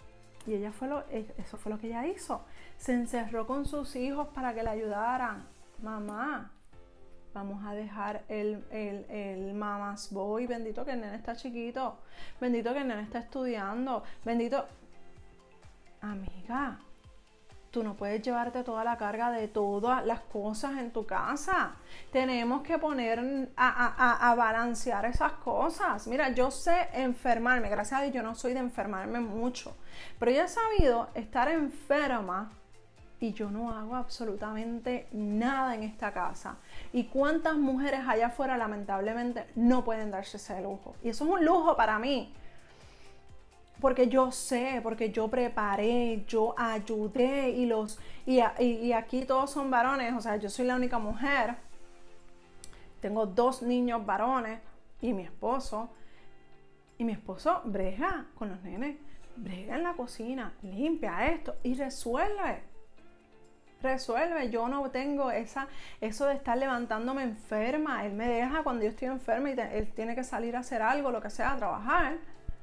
y 0.46 0.54
ella 0.54 0.72
fue 0.72 0.88
lo, 0.88 1.00
e, 1.10 1.26
eso 1.38 1.56
fue 1.56 1.70
lo 1.70 1.78
que 1.78 1.88
ella 1.88 2.06
hizo. 2.06 2.44
Se 2.76 2.92
encerró 2.92 3.46
con 3.46 3.66
sus 3.66 3.94
hijos 3.96 4.28
para 4.28 4.54
que 4.54 4.62
le 4.62 4.70
ayudaran. 4.70 5.46
Mamá, 5.82 6.50
vamos 7.32 7.64
a 7.64 7.74
dejar 7.74 8.24
el, 8.28 8.64
el, 8.70 9.04
el 9.08 9.54
mamás 9.54 10.12
boy. 10.12 10.46
Bendito 10.46 10.84
que 10.84 10.92
el 10.92 11.00
nene 11.00 11.16
está 11.16 11.36
chiquito. 11.36 11.98
Bendito 12.40 12.72
que 12.72 12.80
el 12.80 12.88
nene 12.88 13.02
está 13.02 13.20
estudiando. 13.20 14.02
Bendito. 14.24 14.66
Amiga, 16.00 16.80
Tú 17.72 17.82
no 17.82 17.94
puedes 17.94 18.20
llevarte 18.20 18.64
toda 18.64 18.84
la 18.84 18.98
carga 18.98 19.30
de 19.30 19.48
todas 19.48 20.04
las 20.04 20.20
cosas 20.20 20.72
en 20.76 20.90
tu 20.90 21.06
casa. 21.06 21.72
Tenemos 22.12 22.60
que 22.60 22.76
poner 22.76 23.48
a, 23.56 24.34
balancear 24.36 25.06
esas 25.06 25.32
cosas. 25.32 26.06
Mira, 26.06 26.28
yo 26.34 26.50
sé 26.50 26.90
enfermarme. 26.92 27.70
Gracias 27.70 27.98
a 27.98 28.02
Dios 28.02 28.14
yo 28.14 28.22
no 28.22 28.34
soy 28.34 28.52
de 28.52 28.58
enfermarme 28.58 29.20
mucho. 29.20 29.74
Pero 30.18 30.30
yo 30.32 30.42
he 30.42 30.48
sabido 30.48 31.08
estar 31.14 31.48
enferma 31.48 32.52
y 33.20 33.32
yo 33.32 33.50
no 33.50 33.70
hago 33.70 33.96
absolutamente 33.96 35.08
nada 35.10 35.74
en 35.74 35.84
esta 35.84 36.12
casa. 36.12 36.56
¿Y 36.92 37.04
cuántas 37.04 37.56
mujeres 37.56 38.00
allá 38.06 38.26
afuera 38.26 38.58
lamentablemente 38.58 39.46
no 39.54 39.82
pueden 39.82 40.10
darse 40.10 40.36
ese 40.36 40.60
lujo? 40.60 40.94
Y 41.02 41.08
eso 41.08 41.24
es 41.24 41.30
un 41.30 41.42
lujo 41.42 41.74
para 41.74 41.98
mí 41.98 42.34
porque 43.82 44.06
yo 44.06 44.30
sé, 44.30 44.78
porque 44.80 45.10
yo 45.10 45.26
preparé, 45.26 46.24
yo 46.28 46.54
ayudé 46.56 47.50
y 47.50 47.66
los 47.66 47.98
y, 48.24 48.92
aquí 48.92 49.24
todos 49.24 49.50
son 49.50 49.72
varones, 49.72 50.14
o 50.14 50.20
sea, 50.20 50.36
yo 50.36 50.48
soy 50.48 50.66
la 50.66 50.76
única 50.76 51.00
mujer. 51.00 51.56
Tengo 53.00 53.26
dos 53.26 53.60
niños 53.60 54.06
varones 54.06 54.60
y 55.00 55.12
mi 55.12 55.24
esposo. 55.24 55.90
Y 56.96 57.02
mi 57.02 57.10
esposo 57.10 57.60
brega 57.64 58.26
con 58.36 58.50
los 58.50 58.62
nenes, 58.62 58.98
brega 59.34 59.74
en 59.74 59.82
la 59.82 59.94
cocina, 59.94 60.52
limpia 60.62 61.26
esto 61.26 61.56
y 61.64 61.74
resuelve. 61.74 62.62
Resuelve, 63.82 64.48
yo 64.48 64.68
no 64.68 64.88
tengo 64.92 65.32
esa, 65.32 65.66
eso 66.00 66.26
de 66.26 66.34
estar 66.34 66.56
levantándome 66.56 67.24
enferma. 67.24 68.06
Él 68.06 68.12
me 68.12 68.28
deja 68.28 68.62
cuando 68.62 68.84
yo 68.84 68.90
estoy 68.90 69.08
enferma 69.08 69.50
y 69.50 69.58
él 69.58 69.92
tiene 69.92 70.14
que 70.14 70.22
salir 70.22 70.54
a 70.54 70.60
hacer 70.60 70.82
algo, 70.82 71.10
lo 71.10 71.20
que 71.20 71.30
sea, 71.30 71.54
a 71.54 71.56
trabajar 71.56 72.18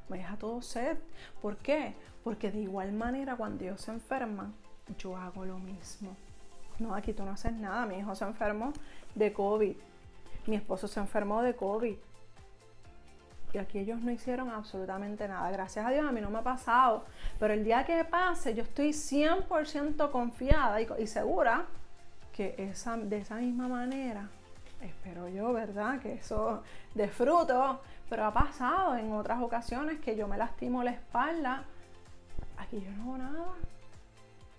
me 0.10 0.17
deja 0.17 0.36
todo 0.38 0.62
ser. 0.62 0.98
¿Por 1.41 1.58
qué? 1.58 1.95
Porque 2.24 2.52
de 2.52 2.60
igual 2.60 2.91
manera 2.91 3.36
cuando 3.36 3.63
ellos 3.63 3.82
se 3.82 3.91
enferman, 3.91 4.54
yo 4.98 5.15
hago 5.15 5.45
lo 5.45 5.60
mismo. 5.60 6.15
No, 6.80 6.95
aquí 6.95 7.13
tú 7.13 7.24
no 7.24 7.32
haces 7.32 7.54
nada. 7.54 7.86
Mi 7.86 7.98
hijo 7.98 8.15
se 8.15 8.26
enfermó 8.26 8.74
de 9.15 9.34
COVID. 9.34 9.76
Mi 10.48 10.56
esposo 10.56 10.88
se 10.88 11.00
enfermó 11.00 11.41
de 11.41 11.56
COVID. 11.56 11.95
Y 13.52 13.58
aquí 13.58 13.80
ellos 13.80 14.00
no 14.02 14.12
hicieron 14.12 14.50
absolutamente 14.50 15.28
nada. 15.28 15.50
Gracias 15.52 15.86
a 15.86 15.89
Dios 15.89 16.06
a 16.08 16.12
mí 16.12 16.22
no 16.22 16.30
me 16.30 16.39
ha 16.39 16.43
pasado. 16.43 17.06
Pero 17.39 17.54
el 17.54 17.63
día 17.63 17.84
que 17.84 18.04
pase, 18.06 18.54
yo 18.54 18.63
estoy 18.63 18.89
100% 18.89 20.12
confiada 20.12 20.80
y, 20.82 21.08
segura 21.08 21.65
que 22.32 22.56
esa, 22.58 22.95
de 22.95 23.17
esa 23.17 23.36
misma 23.36 23.67
manera, 23.67 24.30
espero 24.82 25.28
yo, 25.28 25.52
¿verdad? 25.52 26.00
Que 26.00 26.13
eso 26.13 26.63
de 26.93 27.08
pero 28.10 28.26
ha 28.26 28.34
pasado 28.34 28.95
en 28.95 29.12
otras 29.13 29.41
ocasiones 29.41 30.00
que 30.00 30.15
yo 30.15 30.28
me 30.28 30.38
lastimo 30.38 30.84
la 30.84 30.91
espalda. 30.91 31.63
Aquí 32.58 32.82
yo 32.82 32.91
no 32.91 33.04
hago 33.04 33.17
nada. 33.17 33.45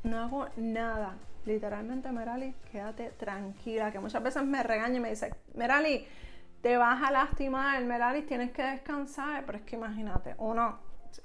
No 0.05 0.19
hago 0.19 0.47
nada. 0.57 1.17
Literalmente, 1.45 2.13
Merali, 2.13 2.55
quédate 2.71 3.11
tranquila. 3.11 3.91
Que 3.91 3.99
muchas 3.99 4.23
veces 4.23 4.45
me 4.45 4.63
regaña 4.63 4.97
y 4.97 5.01
me 5.01 5.11
dice, 5.11 5.35
Merali, 5.55 6.07
te 6.63 6.77
vas 6.77 7.03
a 7.03 7.11
lastimar, 7.11 7.83
Merali, 7.85 8.23
tienes 8.23 8.53
que 8.53 8.63
descansar. 8.63 9.45
Pero 9.45 9.59
es 9.59 9.65
que 9.65 9.77
imagínate, 9.77 10.37
uno 10.39 10.79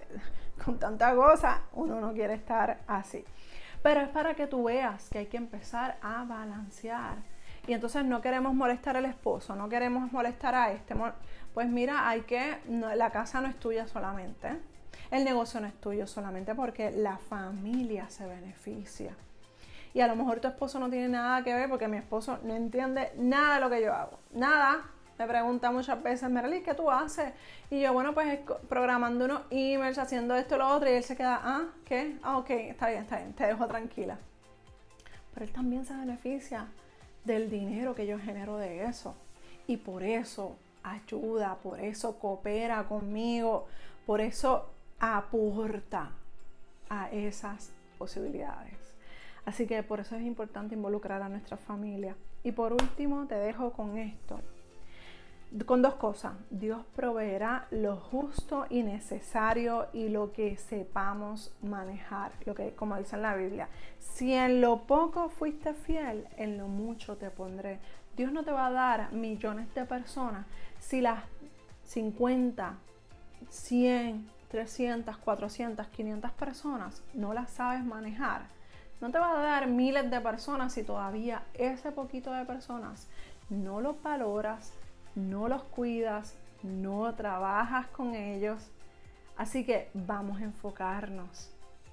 con 0.65 0.79
tanta 0.79 1.15
cosa, 1.15 1.61
uno 1.73 2.01
no 2.01 2.11
quiere 2.13 2.33
estar 2.33 2.79
así. 2.87 3.23
Pero 3.83 4.01
es 4.01 4.09
para 4.09 4.33
que 4.33 4.47
tú 4.47 4.63
veas 4.63 5.09
que 5.09 5.19
hay 5.19 5.27
que 5.27 5.37
empezar 5.37 5.97
a 6.01 6.23
balancear. 6.23 7.17
Y 7.67 7.73
entonces 7.73 8.05
no 8.05 8.21
queremos 8.21 8.53
molestar 8.53 8.95
al 8.97 9.05
esposo, 9.05 9.55
no 9.55 9.69
queremos 9.69 10.11
molestar 10.11 10.53
a 10.55 10.71
este 10.71 10.95
pues 11.53 11.69
mira, 11.69 12.07
hay 12.07 12.21
que, 12.21 12.57
la 12.67 13.11
casa 13.11 13.39
no 13.39 13.47
es 13.47 13.57
tuya 13.57 13.87
solamente, 13.87 14.59
el 15.09 15.23
negocio 15.23 15.61
no 15.61 15.67
es 15.67 15.73
tuyo 15.79 16.05
solamente 16.05 16.53
porque 16.53 16.91
la 16.91 17.17
familia 17.17 18.09
se 18.09 18.27
beneficia. 18.27 19.15
Y 19.93 20.01
a 20.01 20.07
lo 20.07 20.17
mejor 20.17 20.41
tu 20.41 20.49
esposo 20.49 20.77
no 20.79 20.89
tiene 20.89 21.07
nada 21.07 21.41
que 21.43 21.53
ver 21.53 21.69
porque 21.69 21.87
mi 21.87 21.95
esposo 21.95 22.39
no 22.43 22.53
entiende 22.53 23.13
nada 23.15 23.55
de 23.55 23.61
lo 23.61 23.69
que 23.69 23.81
yo 23.81 23.93
hago. 23.93 24.19
Nada. 24.33 24.81
Me 25.17 25.25
pregunta 25.25 25.71
muchas 25.71 26.03
veces, 26.03 26.29
Merly, 26.29 26.61
¿qué 26.61 26.73
tú 26.73 26.91
haces? 26.91 27.31
Y 27.69 27.79
yo, 27.79 27.93
bueno, 27.93 28.13
pues 28.13 28.37
programando 28.67 29.23
unos 29.23 29.43
emails, 29.49 29.97
haciendo 29.97 30.35
esto 30.35 30.55
y 30.55 30.57
lo 30.57 30.67
otro. 30.67 30.89
Y 30.89 30.95
él 30.95 31.03
se 31.05 31.15
queda, 31.15 31.39
ah, 31.41 31.67
¿qué? 31.85 32.17
Ah, 32.21 32.37
ok, 32.37 32.49
está 32.49 32.89
bien, 32.89 33.03
está 33.03 33.19
bien, 33.19 33.31
te 33.31 33.45
dejo 33.45 33.65
tranquila. 33.65 34.17
Pero 35.33 35.45
él 35.45 35.53
también 35.53 35.85
se 35.85 35.95
beneficia 35.95 36.67
del 37.25 37.49
dinero 37.49 37.95
que 37.95 38.07
yo 38.07 38.19
genero 38.19 38.57
de 38.57 38.85
eso. 38.85 39.15
Y 39.67 39.77
por 39.77 40.03
eso 40.03 40.55
ayuda, 40.83 41.57
por 41.61 41.79
eso 41.79 42.19
coopera 42.19 42.83
conmigo, 42.87 43.67
por 44.05 44.21
eso 44.21 44.69
aporta 44.99 46.11
a 46.89 47.09
esas 47.11 47.71
posibilidades. 47.97 48.77
Así 49.45 49.67
que 49.67 49.81
por 49.83 49.99
eso 49.99 50.15
es 50.15 50.23
importante 50.23 50.75
involucrar 50.75 51.21
a 51.21 51.29
nuestra 51.29 51.57
familia. 51.57 52.15
Y 52.43 52.51
por 52.51 52.73
último, 52.73 53.25
te 53.27 53.35
dejo 53.35 53.71
con 53.71 53.97
esto 53.97 54.39
con 55.65 55.81
dos 55.81 55.95
cosas. 55.95 56.33
Dios 56.49 56.83
proveerá 56.95 57.67
lo 57.71 57.97
justo 57.97 58.65
y 58.69 58.83
necesario 58.83 59.87
y 59.93 60.09
lo 60.09 60.33
que 60.33 60.57
sepamos 60.57 61.53
manejar, 61.61 62.33
lo 62.45 62.55
que 62.55 62.73
como 62.73 62.97
dice 62.97 63.15
en 63.15 63.21
la 63.21 63.35
Biblia. 63.35 63.69
Si 63.99 64.33
en 64.33 64.61
lo 64.61 64.83
poco 64.83 65.29
fuiste 65.29 65.73
fiel, 65.73 66.27
en 66.37 66.57
lo 66.57 66.67
mucho 66.67 67.15
te 67.17 67.29
pondré. 67.29 67.79
Dios 68.15 68.31
no 68.31 68.43
te 68.43 68.51
va 68.51 68.67
a 68.67 68.71
dar 68.71 69.11
millones 69.11 69.73
de 69.73 69.85
personas 69.85 70.45
si 70.79 71.01
las 71.01 71.23
50, 71.85 72.75
100, 73.49 74.29
300, 74.49 75.17
400, 75.17 75.87
500 75.87 76.31
personas 76.31 77.03
no 77.13 77.33
las 77.33 77.51
sabes 77.51 77.83
manejar. 77.83 78.43
No 79.01 79.11
te 79.11 79.19
va 79.19 79.37
a 79.37 79.43
dar 79.43 79.67
miles 79.67 80.09
de 80.09 80.21
personas 80.21 80.73
si 80.73 80.83
todavía 80.83 81.43
ese 81.53 81.91
poquito 81.91 82.31
de 82.31 82.45
personas 82.45 83.07
no 83.49 83.81
los 83.81 84.01
valoras, 84.01 84.73
no 85.15 85.47
los 85.47 85.63
cuidas, 85.63 86.37
no 86.63 87.13
trabajas 87.15 87.87
con 87.87 88.15
ellos. 88.15 88.71
Así 89.37 89.65
que 89.65 89.89
vamos 89.93 90.39
a 90.39 90.45
enfocarnos 90.45 91.51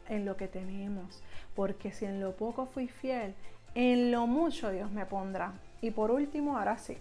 en 0.08 0.24
lo 0.24 0.36
que 0.36 0.48
tenemos, 0.48 1.22
porque 1.54 1.92
si 1.92 2.04
en 2.04 2.20
lo 2.20 2.36
poco 2.36 2.66
fui 2.66 2.88
fiel, 2.88 3.34
en 3.74 4.12
lo 4.12 4.26
mucho 4.26 4.70
Dios 4.70 4.90
me 4.90 5.06
pondrá. 5.06 5.52
Y 5.80 5.90
por 5.90 6.10
último, 6.10 6.58
ahora 6.58 6.78
sí, 6.78 6.98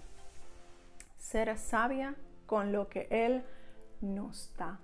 ser 1.17 1.57
sabia 1.57 2.15
con 2.45 2.71
lo 2.71 2.89
que 2.89 3.07
Él 3.09 3.43
nos 4.01 4.51
da. 4.57 4.79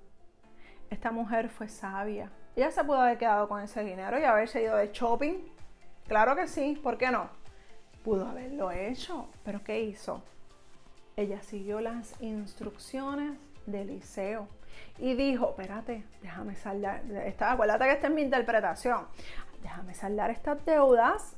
Esta 0.89 1.11
mujer 1.11 1.49
fue 1.49 1.67
sabia. 1.67 2.31
Ella 2.55 2.71
se 2.71 2.83
pudo 2.83 3.01
haber 3.01 3.17
quedado 3.17 3.47
con 3.47 3.61
ese 3.61 3.83
dinero 3.83 4.19
y 4.19 4.23
haberse 4.23 4.61
ido 4.61 4.77
de 4.77 4.91
shopping. 4.91 5.35
Claro 6.07 6.35
que 6.35 6.47
sí, 6.47 6.79
¿por 6.81 6.97
qué 6.97 7.11
no? 7.11 7.29
Pudo 8.03 8.25
haberlo 8.27 8.71
hecho, 8.71 9.27
pero 9.43 9.63
¿qué 9.63 9.81
hizo? 9.81 10.23
Ella 11.17 11.41
siguió 11.41 11.81
las 11.81 12.13
instrucciones 12.21 13.39
de 13.65 13.81
Eliseo 13.81 14.47
y 14.99 15.15
dijo, 15.15 15.49
espérate, 15.49 16.03
déjame 16.21 16.55
saldar, 16.55 17.01
esta, 17.25 17.51
acuérdate 17.51 17.85
que 17.85 17.91
esta 17.91 18.07
es 18.07 18.13
mi 18.13 18.21
interpretación, 18.21 19.07
déjame 19.63 19.95
saldar 19.95 20.29
estas 20.29 20.63
deudas 20.63 21.35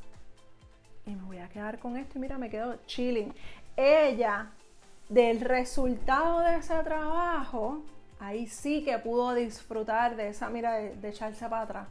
y 1.05 1.15
me 1.15 1.23
voy 1.23 1.37
a 1.37 1.47
quedar 1.47 1.79
con 1.79 1.95
esto 1.95 2.17
y 2.17 2.21
mira, 2.21 2.37
me 2.37 2.49
quedo 2.49 2.75
chilling. 2.85 3.33
Ella, 3.77 4.51
del 5.07 5.39
resultado 5.39 6.41
de 6.41 6.57
ese 6.57 6.75
trabajo, 6.83 7.81
ahí 8.19 8.47
sí 8.47 8.83
que 8.83 8.99
pudo 8.99 9.33
disfrutar 9.33 10.17
de 10.17 10.27
esa 10.27 10.49
mira 10.49 10.73
de, 10.73 10.95
de 10.97 11.09
echarse 11.09 11.47
para 11.47 11.61
atrás. 11.61 11.87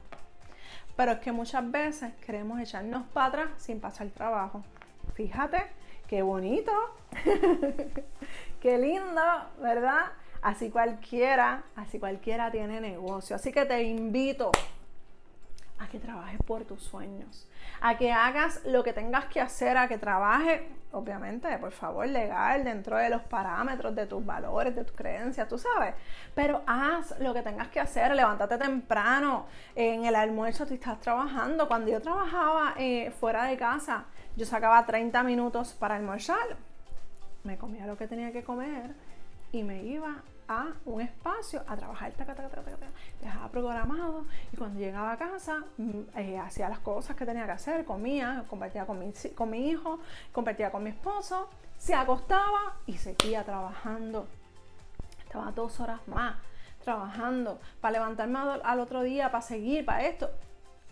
Pero 0.95 1.13
es 1.13 1.19
que 1.21 1.33
muchas 1.33 1.69
veces 1.71 2.13
queremos 2.25 2.61
echarnos 2.61 3.07
para 3.09 3.27
atrás 3.27 3.49
sin 3.57 3.81
pasar 3.81 4.09
trabajo. 4.09 4.63
Fíjate 5.15 5.78
qué 6.09 6.23
bonito, 6.23 6.73
qué 8.61 8.79
lindo, 8.79 9.23
¿verdad? 9.61 10.07
Así 10.41 10.71
cualquiera, 10.71 11.63
así 11.77 11.99
cualquiera 11.99 12.51
tiene 12.51 12.81
negocio. 12.81 13.37
Así 13.37 13.53
que 13.53 13.67
te 13.67 13.83
invito 13.83 14.51
a 15.79 15.87
que 15.89 16.01
trabajes 16.01 16.41
por 16.45 16.65
tus 16.65 16.83
sueños, 16.83 17.47
a 17.81 17.97
que 17.99 18.11
hagas 18.11 18.63
lo 18.65 18.83
que 18.83 18.93
tengas 18.93 19.27
que 19.27 19.41
hacer, 19.41 19.77
a 19.77 19.87
que 19.87 19.99
trabajes, 19.99 20.63
obviamente, 20.93 21.57
por 21.59 21.73
favor, 21.73 22.07
legal, 22.09 22.65
dentro 22.65 22.97
de 22.97 23.11
los 23.11 23.23
parámetros 23.23 23.95
de 23.95 24.07
tus 24.07 24.25
valores, 24.25 24.75
de 24.75 24.85
tus 24.85 24.97
creencias, 24.97 25.47
tú 25.47 25.59
sabes, 25.59 25.95
pero 26.35 26.63
haz 26.67 27.15
lo 27.21 27.33
que 27.35 27.43
tengas 27.43 27.69
que 27.69 27.81
hacer, 27.81 28.15
levántate 28.15 28.57
temprano, 28.59 29.47
en 29.77 30.05
el 30.05 30.17
almuerzo 30.17 30.67
tú 30.67 30.75
estás 30.75 30.99
trabajando. 31.01 31.69
Cuando 31.69 31.91
yo 31.93 32.01
trabajaba 32.01 32.75
eh, 32.79 33.13
fuera 33.21 33.45
de 33.45 33.57
casa, 33.57 34.07
yo 34.39 34.47
sacaba 34.47 34.87
30 34.87 35.25
minutos 35.25 35.73
para 35.73 35.97
almorzar, 35.97 36.57
me 37.43 37.59
comía 37.59 37.87
lo 37.87 37.97
que 37.97 38.07
tenía 38.07 38.31
que 38.31 38.45
comer 38.45 38.95
y 39.51 39.65
me 39.65 39.83
iba 39.83 40.23
a 40.47 40.69
un 40.85 41.01
espacio 41.01 41.65
a 41.67 41.77
trabajar, 41.77 42.13
dejaba 43.21 43.49
programado 43.49 44.27
y 44.53 44.57
cuando 44.57 44.79
llegaba 44.79 45.13
a 45.13 45.17
casa 45.17 45.65
mm, 45.77 46.01
eh, 46.17 46.39
hacía 46.39 46.69
las 46.69 46.79
cosas 46.79 47.17
que 47.17 47.27
tenía 47.27 47.47
que 47.47 47.51
hacer, 47.51 47.85
comía, 47.85 48.45
compartía 48.49 48.87
con 48.87 49.01
mi, 49.01 49.13
con 49.35 49.51
mi 49.51 49.71
hijo, 49.71 49.99
compartía 50.31 50.71
con 50.71 50.85
mi 50.85 50.91
esposo, 50.91 51.51
se 51.77 51.95
acostaba 51.95 52.77
y 52.87 52.97
seguía 52.97 53.43
trabajando. 53.43 54.29
Estaba 55.25 55.51
dos 55.51 55.81
horas 55.81 56.01
más 56.07 56.37
trabajando 56.85 57.61
para 57.81 57.93
levantarme 57.93 58.39
al 58.63 58.79
otro 58.79 59.03
día, 59.03 59.33
para 59.33 59.43
seguir, 59.43 59.85
para 59.85 60.07
esto. 60.07 60.31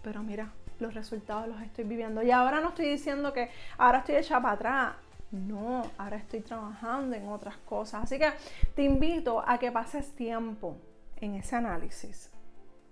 Pero 0.02 0.22
mira, 0.24 0.50
los 0.78 0.94
resultados 0.94 1.48
los 1.48 1.60
estoy 1.62 1.84
viviendo. 1.84 2.22
Y 2.22 2.30
ahora 2.30 2.60
no 2.60 2.68
estoy 2.68 2.90
diciendo 2.90 3.32
que 3.32 3.50
ahora 3.78 3.98
estoy 3.98 4.16
hecha 4.16 4.40
para 4.40 4.54
atrás. 4.54 4.94
No, 5.30 5.82
ahora 5.98 6.16
estoy 6.16 6.40
trabajando 6.40 7.16
en 7.16 7.28
otras 7.28 7.56
cosas. 7.58 8.04
Así 8.04 8.18
que 8.18 8.32
te 8.74 8.82
invito 8.82 9.42
a 9.46 9.58
que 9.58 9.72
pases 9.72 10.14
tiempo 10.14 10.76
en 11.16 11.34
ese 11.34 11.56
análisis, 11.56 12.30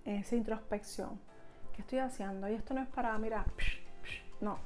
en 0.05 0.17
esa 0.17 0.37
introspección. 0.37 1.21
¿Qué 1.75 1.83
estoy 1.83 1.99
haciendo? 1.99 2.49
Y 2.49 2.55
esto 2.55 2.75
no 2.75 2.83
es 2.83 2.89
para, 2.89 3.17
mira, 3.19 3.45
no. 4.41 4.59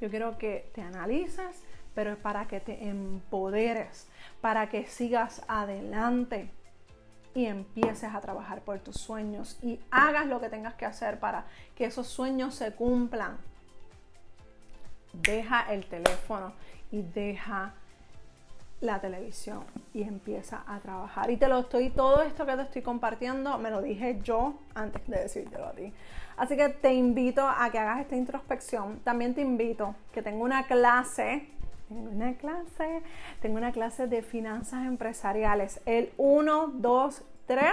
Yo 0.00 0.08
quiero 0.10 0.38
que 0.38 0.70
te 0.74 0.80
analices, 0.80 1.62
pero 1.94 2.12
es 2.12 2.16
para 2.16 2.46
que 2.46 2.60
te 2.60 2.88
empoderes, 2.88 4.08
para 4.40 4.68
que 4.68 4.86
sigas 4.86 5.42
adelante 5.48 6.50
y 7.34 7.46
empieces 7.46 8.14
a 8.14 8.20
trabajar 8.20 8.62
por 8.62 8.78
tus 8.80 8.96
sueños 8.96 9.58
y 9.62 9.80
hagas 9.90 10.26
lo 10.26 10.40
que 10.40 10.48
tengas 10.48 10.74
que 10.74 10.86
hacer 10.86 11.20
para 11.20 11.46
que 11.74 11.84
esos 11.84 12.06
sueños 12.06 12.54
se 12.54 12.72
cumplan 12.72 13.38
deja 15.12 15.72
el 15.72 15.84
teléfono 15.86 16.52
y 16.90 17.02
deja 17.02 17.74
la 18.80 18.98
televisión 19.00 19.64
y 19.92 20.02
empieza 20.02 20.62
a 20.66 20.78
trabajar. 20.80 21.30
Y 21.30 21.36
te 21.36 21.48
lo 21.48 21.60
estoy, 21.60 21.90
todo 21.90 22.22
esto 22.22 22.46
que 22.46 22.56
te 22.56 22.62
estoy 22.62 22.82
compartiendo, 22.82 23.58
me 23.58 23.70
lo 23.70 23.82
dije 23.82 24.20
yo 24.22 24.54
antes 24.74 25.06
de 25.06 25.18
decírtelo 25.20 25.66
a 25.66 25.72
ti. 25.72 25.92
Así 26.36 26.56
que 26.56 26.70
te 26.70 26.94
invito 26.94 27.46
a 27.46 27.68
que 27.70 27.78
hagas 27.78 28.00
esta 28.00 28.16
introspección. 28.16 29.00
También 29.00 29.34
te 29.34 29.42
invito 29.42 29.94
que 30.12 30.22
tengo 30.22 30.42
una 30.44 30.66
clase, 30.66 31.48
tengo 31.90 32.08
una 32.08 32.34
clase, 32.34 33.02
tengo 33.42 33.56
una 33.56 33.72
clase 33.72 34.06
de 34.06 34.22
finanzas 34.22 34.86
empresariales, 34.86 35.80
el 35.86 36.12
1, 36.18 36.68
2, 36.74 37.22
3 37.46 37.64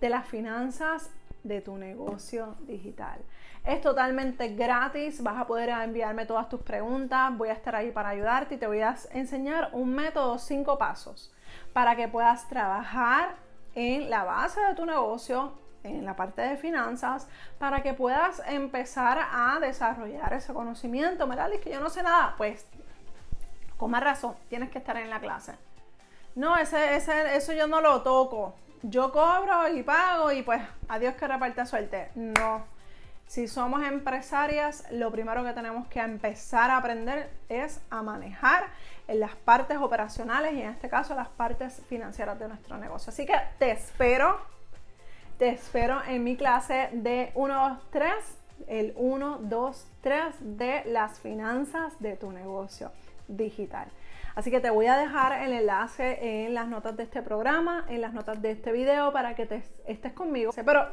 de 0.00 0.08
las 0.08 0.26
finanzas 0.26 1.10
de 1.44 1.60
tu 1.60 1.76
negocio 1.76 2.54
digital. 2.60 3.20
Es 3.66 3.82
totalmente 3.82 4.54
gratis, 4.54 5.22
vas 5.22 5.36
a 5.36 5.46
poder 5.46 5.68
enviarme 5.68 6.24
todas 6.24 6.48
tus 6.48 6.62
preguntas, 6.62 7.36
voy 7.36 7.50
a 7.50 7.52
estar 7.52 7.76
ahí 7.76 7.90
para 7.90 8.08
ayudarte 8.08 8.54
y 8.54 8.58
te 8.58 8.66
voy 8.66 8.80
a 8.80 8.96
enseñar 9.12 9.68
un 9.72 9.94
método, 9.94 10.38
cinco 10.38 10.78
pasos, 10.78 11.30
para 11.74 11.94
que 11.94 12.08
puedas 12.08 12.48
trabajar 12.48 13.34
en 13.74 14.08
la 14.08 14.24
base 14.24 14.62
de 14.62 14.74
tu 14.74 14.86
negocio, 14.86 15.52
en 15.82 16.06
la 16.06 16.16
parte 16.16 16.40
de 16.40 16.56
finanzas, 16.56 17.28
para 17.58 17.82
que 17.82 17.92
puedas 17.92 18.42
empezar 18.48 19.18
a 19.30 19.58
desarrollar 19.60 20.32
ese 20.32 20.54
conocimiento. 20.54 21.26
¿Me 21.26 21.36
que 21.60 21.70
yo 21.70 21.80
no 21.80 21.90
sé 21.90 22.02
nada? 22.02 22.34
Pues, 22.38 22.66
con 23.76 23.90
más 23.90 24.02
razón, 24.02 24.34
tienes 24.48 24.70
que 24.70 24.78
estar 24.78 24.96
en 24.96 25.10
la 25.10 25.20
clase. 25.20 25.54
No, 26.34 26.56
ese, 26.56 26.96
ese, 26.96 27.36
eso 27.36 27.52
yo 27.52 27.66
no 27.66 27.80
lo 27.80 28.02
toco 28.02 28.54
yo 28.82 29.12
cobro 29.12 29.68
y 29.68 29.82
pago 29.82 30.30
y 30.32 30.42
pues 30.42 30.62
adiós 30.88 31.14
que 31.14 31.26
reparte 31.26 31.64
suerte. 31.66 32.10
No. 32.14 32.64
Si 33.26 33.48
somos 33.48 33.82
empresarias, 33.82 34.84
lo 34.92 35.10
primero 35.10 35.42
que 35.42 35.52
tenemos 35.52 35.88
que 35.88 35.98
empezar 35.98 36.70
a 36.70 36.76
aprender 36.76 37.28
es 37.48 37.80
a 37.90 38.02
manejar 38.02 38.66
en 39.08 39.18
las 39.18 39.34
partes 39.34 39.78
operacionales 39.78 40.54
y 40.54 40.62
en 40.62 40.70
este 40.70 40.88
caso 40.88 41.14
las 41.14 41.28
partes 41.28 41.82
financieras 41.88 42.38
de 42.38 42.46
nuestro 42.46 42.76
negocio. 42.76 43.10
Así 43.10 43.26
que 43.26 43.34
te 43.58 43.72
espero, 43.72 44.40
te 45.38 45.48
espero 45.48 46.02
en 46.04 46.22
mi 46.22 46.36
clase 46.36 46.90
de 46.92 47.32
1, 47.34 47.68
2, 47.68 47.78
3, 47.90 48.12
el 48.68 48.92
1, 48.94 49.38
2, 49.42 49.86
3 50.02 50.34
de 50.40 50.84
las 50.86 51.18
finanzas 51.18 51.94
de 51.98 52.16
tu 52.16 52.30
negocio 52.30 52.92
digital. 53.28 53.88
Así 54.34 54.50
que 54.50 54.60
te 54.60 54.70
voy 54.70 54.86
a 54.86 54.96
dejar 54.98 55.40
el 55.42 55.52
enlace 55.52 56.44
en 56.44 56.54
las 56.54 56.68
notas 56.68 56.96
de 56.96 57.04
este 57.04 57.22
programa, 57.22 57.86
en 57.88 58.02
las 58.02 58.12
notas 58.12 58.42
de 58.42 58.50
este 58.50 58.70
video 58.72 59.12
para 59.12 59.34
que 59.34 59.46
te 59.46 59.62
estés 59.86 60.12
conmigo. 60.12 60.52
Pero 60.54 60.86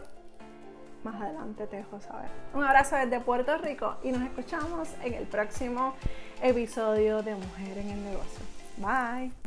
más 1.03 1.21
adelante 1.21 1.67
te 1.67 1.77
dejo 1.77 1.99
saber. 1.99 2.29
Un 2.53 2.63
abrazo 2.63 2.95
desde 2.95 3.19
Puerto 3.19 3.57
Rico 3.57 3.97
y 4.03 4.11
nos 4.11 4.21
escuchamos 4.23 4.89
en 5.03 5.13
el 5.13 5.25
próximo 5.25 5.93
episodio 6.41 7.21
de 7.21 7.35
Mujer 7.35 7.77
en 7.77 7.89
el 7.89 8.03
Negocio. 8.05 8.45
Bye. 8.77 9.43